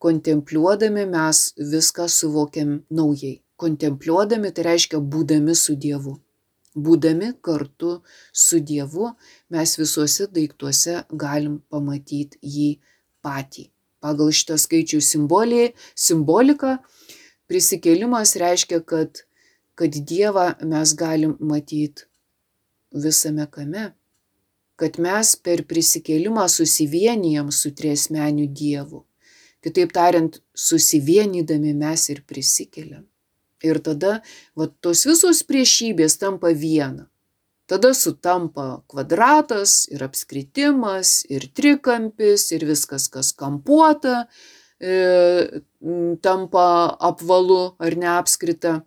kontempliuodami 0.03 1.07
mes 1.11 1.51
viską 1.59 2.09
suvokiam 2.11 2.81
naujai. 2.91 3.41
Kontempliuodami 3.57 4.53
tai 4.53 4.67
reiškia 4.71 5.01
būdami 5.01 5.55
su 5.57 5.77
Dievu. 5.81 6.19
Būdami 6.77 7.33
kartu 7.41 8.03
su 8.33 8.61
Dievu 8.61 9.15
mes 9.55 9.79
visuose 9.81 10.27
daiktuose 10.29 10.99
galim 11.09 11.63
pamatyti 11.73 12.37
jį 12.43 12.69
patį. 13.25 13.71
Pagal 14.05 14.29
šitą 14.37 14.59
skaičių 14.61 15.01
simboliką 15.01 16.75
Prisikėlimas 17.47 18.35
reiškia, 18.43 18.81
kad, 18.83 19.23
kad 19.79 19.95
Dievą 19.95 20.49
mes 20.67 20.95
galim 20.99 21.37
matyti 21.39 22.09
visame 22.97 23.47
kame, 23.51 23.93
kad 24.77 24.99
mes 25.01 25.35
per 25.41 25.63
prisikėlimą 25.69 26.47
susivienijam 26.53 27.53
su 27.55 27.73
triesmeniu 27.77 28.49
Dievu. 28.51 29.05
Kitaip 29.65 29.93
tariant, 29.95 30.41
susivienydami 30.55 31.73
mes 31.75 32.09
ir 32.13 32.23
prisikeliam. 32.29 33.07
Ir 33.65 33.81
tada 33.81 34.21
va, 34.55 34.69
tos 34.69 35.07
visos 35.09 35.41
priešybės 35.49 36.19
tampa 36.21 36.53
viena. 36.53 37.09
Tada 37.67 37.91
sutampa 37.99 38.85
kvadratas 38.87 39.89
ir 39.91 40.05
apskritimas, 40.07 41.25
ir 41.33 41.49
trikampis, 41.57 42.53
ir 42.55 42.67
viskas, 42.69 43.09
kas 43.11 43.33
kampuota, 43.35 44.27
tampa 46.23 46.97
apvalu 47.01 47.77
ar 47.79 47.97
neapskrita. 47.97 48.83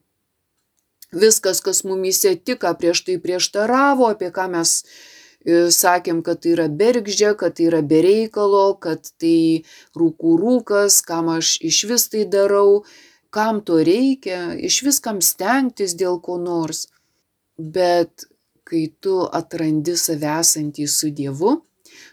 Viskas, 1.12 1.62
kas 1.66 1.84
mumyse 1.84 2.36
tik 2.46 2.66
prieš 2.78 3.04
tai 3.06 3.18
prieštaravo, 3.18 4.12
apie 4.14 4.30
ką 4.30 4.46
mes 4.54 4.84
e, 5.42 5.72
sakėm, 5.74 6.22
kad 6.22 6.44
tai 6.44 6.54
yra 6.54 6.68
bergždžia, 6.70 7.34
kad 7.34 7.58
tai 7.58 7.66
yra 7.72 7.82
bereikalo, 7.82 8.78
kad 8.78 9.10
tai 9.18 9.66
rūkų 9.98 10.36
rūkas, 10.38 11.02
kam 11.02 11.34
aš 11.34 11.58
iš 11.66 11.84
vis 11.90 12.06
tai 12.14 12.28
darau, 12.30 12.86
kam 13.34 13.66
to 13.66 13.82
reikia, 13.82 14.54
iš 14.54 14.84
viskam 14.86 15.18
stengtis 15.26 15.98
dėl 15.98 16.22
ko 16.22 16.38
nors. 16.38 16.86
Bet 17.58 18.30
kai 18.70 18.86
tu 19.02 19.26
atrandi 19.26 19.98
save 19.98 20.30
esantį 20.38 20.86
su 20.86 21.10
Dievu, 21.10 21.58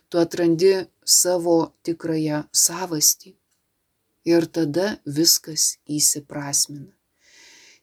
tu 0.09 0.25
atrandi 0.25 0.87
savo 1.05 1.59
tikrąją 1.85 2.47
savastį. 2.49 3.36
Ir 4.27 4.47
tada 4.51 4.97
viskas 5.07 5.77
įsiprasmina. 5.87 6.91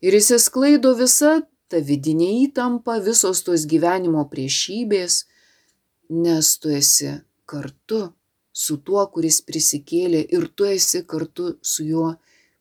Ir 0.04 0.18
įsisklaido 0.18 0.92
visa 1.00 1.38
ta 1.72 1.80
vidinė 1.80 2.28
įtampa, 2.44 3.00
visos 3.02 3.42
tos 3.48 3.64
gyvenimo 3.72 4.26
priešybės, 4.30 5.24
nes 6.12 6.50
tu 6.60 6.74
esi 6.76 7.14
kartu 7.50 8.02
su 8.54 8.78
tuo, 8.86 9.06
kuris 9.14 9.40
prisikėlė 9.48 10.22
ir 10.38 10.50
tu 10.56 10.68
esi 10.70 11.02
kartu 11.08 11.54
su 11.64 11.88
juo 11.88 12.10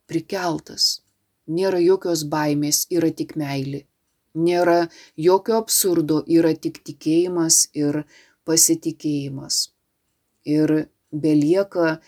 prikeltas. 0.09 1.03
Nėra 1.51 1.83
jokios 1.83 2.23
baimės, 2.33 2.87
yra 2.95 3.11
tik 3.11 3.35
meilė. 3.37 3.83
Nėra 4.33 4.87
jokio 5.21 5.59
absurdo, 5.61 6.23
yra 6.39 6.55
tik 6.55 6.81
tikėjimas 6.87 7.67
ir 7.77 8.05
pasitikėjimas. 8.49 9.59
Ir 10.49 10.87
belieka 11.13 11.99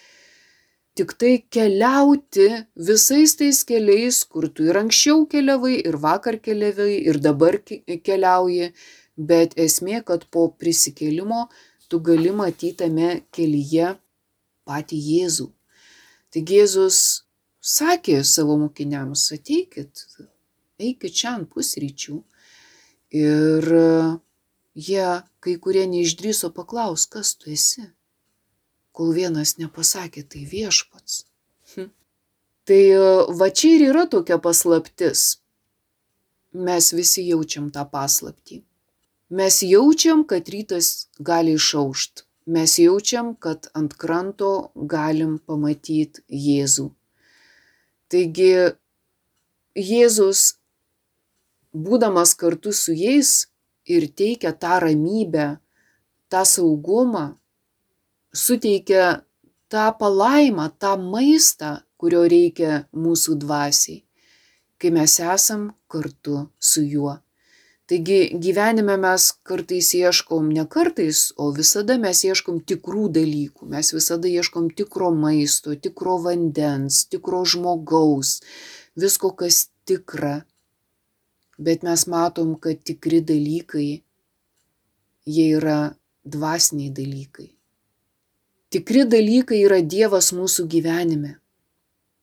tik 0.95 1.17
tai 1.19 1.35
keliauti 1.51 2.47
visais 2.89 3.35
tais 3.39 3.63
keliais, 3.67 4.23
kur 4.31 4.47
tu 4.55 4.67
ir 4.69 4.79
anksčiau 4.79 5.27
keliavai, 5.31 5.75
ir 5.89 5.99
vakar 6.07 6.39
keliavai, 6.47 6.93
ir 7.09 7.19
dabar 7.19 7.59
keliauji, 7.67 8.71
bet 9.17 9.59
esmė, 9.59 10.03
kad 10.07 10.27
po 10.31 10.47
prisikėlimo 10.61 11.49
tu 11.89 12.01
gali 12.01 12.31
matyti 12.31 12.77
tame 12.85 13.11
kelyje 13.35 13.95
patį 14.69 15.01
Jėzų. 15.09 15.49
Taigi 16.35 16.61
Jėzus 16.61 17.01
sakė 17.65 18.23
savo 18.27 18.57
mokiniams, 18.61 19.27
ateikit, 19.37 20.07
eikit 20.79 21.15
čia 21.15 21.35
ant 21.39 21.51
pusryčių. 21.51 22.21
Ir 23.15 23.69
jie, 24.75 25.11
kai 25.43 25.55
kurie 25.63 25.85
neišdryso 25.91 26.51
paklaus, 26.55 27.07
kas 27.07 27.37
tu 27.39 27.53
esi, 27.55 27.85
kol 28.95 29.15
vienas 29.17 29.57
nepasakė, 29.59 30.23
tai 30.31 30.45
viešpats. 30.49 31.25
Hm. 31.75 31.91
Tai 32.65 32.83
va 33.41 33.51
čia 33.51 33.75
ir 33.77 33.89
yra 33.91 34.05
tokia 34.11 34.39
paslaptis. 34.41 35.25
Mes 36.55 36.93
visi 36.95 37.27
jaučiam 37.27 37.73
tą 37.75 37.83
paslaptį. 37.91 38.63
Mes 39.35 39.59
jaučiam, 39.67 40.23
kad 40.31 40.49
rytas 40.49 41.09
gali 41.19 41.57
išaušt. 41.59 42.23
Mes 42.47 42.79
jaučiam, 42.79 43.33
kad 43.35 43.67
ant 43.75 43.97
kranto 43.99 44.71
galim 44.77 45.39
pamatyti 45.43 46.23
Jėzų. 46.29 46.91
Taigi 48.13 48.51
Jėzus, 49.75 50.61
būdamas 51.75 52.37
kartu 52.39 52.71
su 52.71 52.95
jais 52.95 53.49
ir 53.91 54.07
teikia 54.07 54.53
tą 54.53 54.79
ramybę, 54.85 55.57
tą 56.31 56.45
saugumą, 56.47 57.35
suteikia 58.35 59.25
tą 59.71 59.93
palaimą, 59.99 60.69
tą 60.79 60.97
maistą, 60.99 61.79
kurio 61.99 62.25
reikia 62.29 62.85
mūsų 62.93 63.39
dvasiai, 63.41 64.03
kai 64.79 64.91
mes 64.93 65.21
esam 65.23 65.71
kartu 65.89 66.49
su 66.59 66.83
juo. 66.85 67.15
Taigi 67.89 68.19
gyvenime 68.41 68.97
mes 68.97 69.27
kartais 69.45 69.91
ieškom, 69.97 70.49
ne 70.57 70.65
kartais, 70.75 71.35
o 71.37 71.51
visada 71.53 71.99
mes 72.01 72.23
ieškom 72.25 72.63
tikrų 72.71 73.11
dalykų, 73.13 73.69
mes 73.69 73.93
visada 73.93 74.31
ieškom 74.31 74.71
tikro 74.79 75.11
maisto, 75.13 75.75
tikro 75.77 76.17
vandens, 76.25 77.03
tikro 77.13 77.43
žmogaus, 77.45 78.39
visko, 78.97 79.35
kas 79.37 79.67
tikra. 79.85 80.39
Bet 81.61 81.85
mes 81.85 82.07
matom, 82.11 82.57
kad 82.57 82.81
tikri 82.89 83.21
dalykai, 83.21 83.91
jie 85.29 85.51
yra 85.59 85.79
dvasiniai 86.25 86.89
dalykai. 86.89 87.54
Tikri 88.75 89.05
dalykai 89.07 89.61
yra 89.63 89.77
Dievas 89.87 90.33
mūsų 90.35 90.65
gyvenime. 90.67 91.37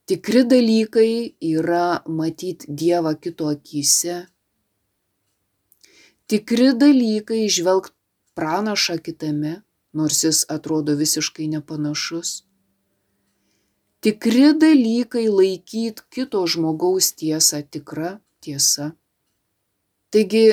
Tikri 0.04 0.42
dalykai 0.44 1.32
yra 1.48 2.02
matyti 2.04 2.66
Dievą 2.68 3.14
kito 3.16 3.46
akise, 3.48 4.16
tikri 6.28 6.74
dalykai 6.76 7.46
žvelgt 7.48 7.94
pranašą 8.36 8.98
kitame, 9.06 9.52
nors 9.96 10.18
jis 10.26 10.42
atrodo 10.52 10.92
visiškai 10.98 11.46
nepanašus. 11.54 12.32
Tikri 14.04 14.50
dalykai 14.64 15.22
laikyt 15.32 16.02
kito 16.12 16.42
žmogaus 16.56 17.14
tiesą 17.16 17.62
tikra 17.64 18.10
tiesa. 18.44 18.90
Taigi 20.12 20.44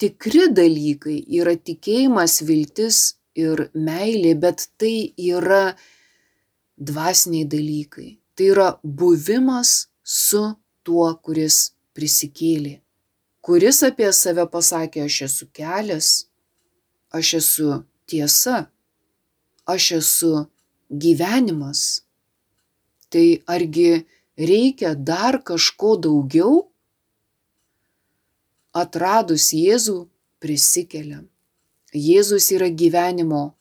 tikri 0.00 0.48
dalykai 0.60 1.18
yra 1.42 1.52
tikėjimas, 1.68 2.38
viltis 2.48 3.02
ir 3.34 3.68
meilė, 3.74 4.34
bet 4.38 4.68
tai 4.78 5.12
yra 5.18 5.74
dvasiniai 6.78 7.48
dalykai. 7.50 8.08
Tai 8.34 8.46
yra 8.54 8.68
buvimas 8.82 9.88
su 10.02 10.46
tuo, 10.82 11.10
kuris 11.22 11.74
prisikėlė 11.94 12.80
kuris 13.44 13.82
apie 13.84 14.08
save 14.16 14.46
pasakė, 14.48 15.04
aš 15.04 15.16
esu 15.28 15.48
kelias, 15.52 16.08
aš 17.12 17.34
esu 17.40 17.68
tiesa, 18.08 18.64
aš 19.68 19.90
esu 20.00 20.32
gyvenimas. 20.88 21.82
Tai 23.12 23.26
argi 23.56 24.06
reikia 24.40 24.94
dar 24.96 25.42
kažko 25.50 25.94
daugiau? 26.06 26.64
Atradus 28.74 29.52
Jėzų 29.54 30.00
prisikeliam. 30.42 31.28
Jėzus 31.94 32.50
yra 32.50 32.68
gyvenimo 32.74 33.54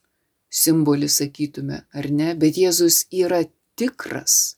simbolis, 0.50 1.20
sakytume, 1.22 1.84
ar 1.94 2.10
ne, 2.10 2.34
bet 2.34 2.58
Jėzus 2.58 3.04
yra 3.14 3.44
tikras. 3.78 4.58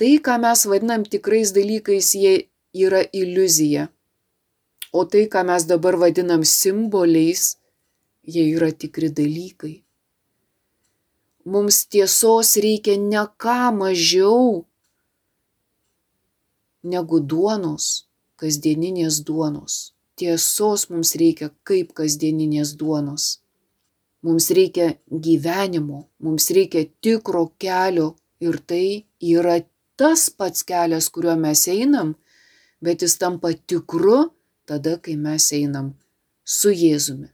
Tai, 0.00 0.12
ką 0.24 0.36
mes 0.40 0.64
vadinam 0.68 1.04
tikrais 1.04 1.52
dalykais, 1.56 2.12
jie 2.16 2.34
yra 2.72 3.02
iliuzija. 3.12 3.88
O 4.92 5.04
tai, 5.04 5.26
ką 5.32 5.44
mes 5.48 5.64
dabar 5.68 5.96
vadinam 6.00 6.44
simboliais, 6.44 7.56
jie 8.24 8.46
yra 8.56 8.70
tikri 8.72 9.10
dalykai. 9.12 9.76
Mums 11.44 11.84
tiesos 11.92 12.56
reikia 12.60 12.96
ne 13.00 13.24
ką 13.40 13.72
mažiau 13.76 14.64
negu 16.84 17.20
duonos, 17.20 18.08
kasdieninės 18.40 19.20
duonos. 19.24 19.92
Tiesos 20.20 20.90
mums 20.92 21.14
reikia 21.20 21.48
kaip 21.64 21.94
kasdieninės 21.96 22.74
duonos. 22.80 23.38
Mums 24.20 24.50
reikia 24.52 24.90
gyvenimo, 25.08 26.02
mums 26.20 26.50
reikia 26.52 26.84
tikro 27.00 27.46
kelio 27.62 28.10
ir 28.44 28.58
tai 28.68 29.06
yra 29.24 29.56
tas 29.96 30.28
pats 30.28 30.66
kelias, 30.68 31.08
kuriuo 31.12 31.38
mes 31.40 31.62
einam, 31.72 32.12
bet 32.84 33.00
jis 33.04 33.16
tampa 33.20 33.54
tikru 33.68 34.18
tada, 34.68 34.98
kai 35.00 35.16
mes 35.16 35.46
einam 35.56 35.94
su 36.44 36.72
Jėzumi. 36.82 37.30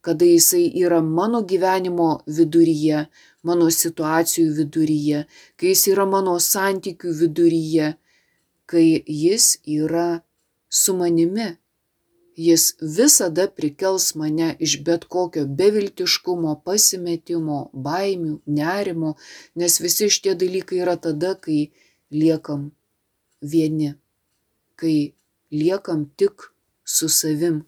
Kada 0.00 0.24
jisai 0.24 0.68
yra 0.78 1.02
mano 1.02 1.42
gyvenimo 1.42 2.08
viduryje, 2.38 3.08
mano 3.42 3.66
situacijų 3.66 4.46
viduryje, 4.60 5.24
kai 5.58 5.74
jis 5.74 5.84
yra 5.92 6.06
mano 6.06 6.38
santykių 6.38 7.12
viduryje, 7.22 7.90
kai 8.70 8.86
jis 9.02 9.56
yra 9.66 10.22
su 10.68 10.94
manimi. 10.96 11.56
Jis 12.38 12.76
visada 12.80 13.48
prikels 13.50 14.12
mane 14.14 14.52
iš 14.62 14.78
bet 14.86 15.04
kokio 15.10 15.42
beviltiškumo, 15.60 16.60
pasimetimo, 16.64 17.60
baimių, 17.74 18.36
nerimo, 18.46 19.16
nes 19.58 19.80
visi 19.82 20.06
šitie 20.06 20.36
dalykai 20.38 20.84
yra 20.84 20.94
tada, 21.02 21.34
kai 21.34 21.72
liekam 22.14 22.70
vieni 23.42 23.96
kai 24.78 25.12
liekam 25.50 26.06
tik 26.16 26.50
su 26.84 27.08
savim. 27.08 27.64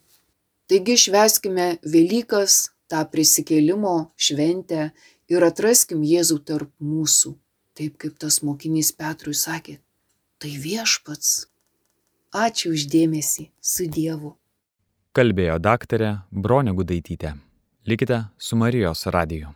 Taigi 0.70 0.96
šveskime 1.04 1.66
Velykas, 1.82 2.70
tą 2.90 3.02
prisikėlimo 3.10 3.94
šventę 4.26 4.90
ir 5.30 5.46
atraskim 5.46 6.04
Jėzų 6.06 6.38
tarp 6.46 6.70
mūsų, 6.92 7.34
taip 7.74 7.98
kaip 8.02 8.18
tas 8.22 8.40
mokinys 8.46 8.92
Petrui 8.94 9.34
sakė, 9.34 9.78
tai 10.38 10.54
viešpats. 10.66 11.49
Ačiū 12.30 12.70
uždėmesi 12.78 13.48
su 13.58 13.88
Dievu. 13.90 14.36
Kalbėjo 15.18 15.56
daktarė 15.58 16.10
Bronė 16.30 16.70
Gudaitytė. 16.78 17.32
Likite 17.90 18.20
su 18.38 18.54
Marijos 18.54 19.02
radiju. 19.10 19.50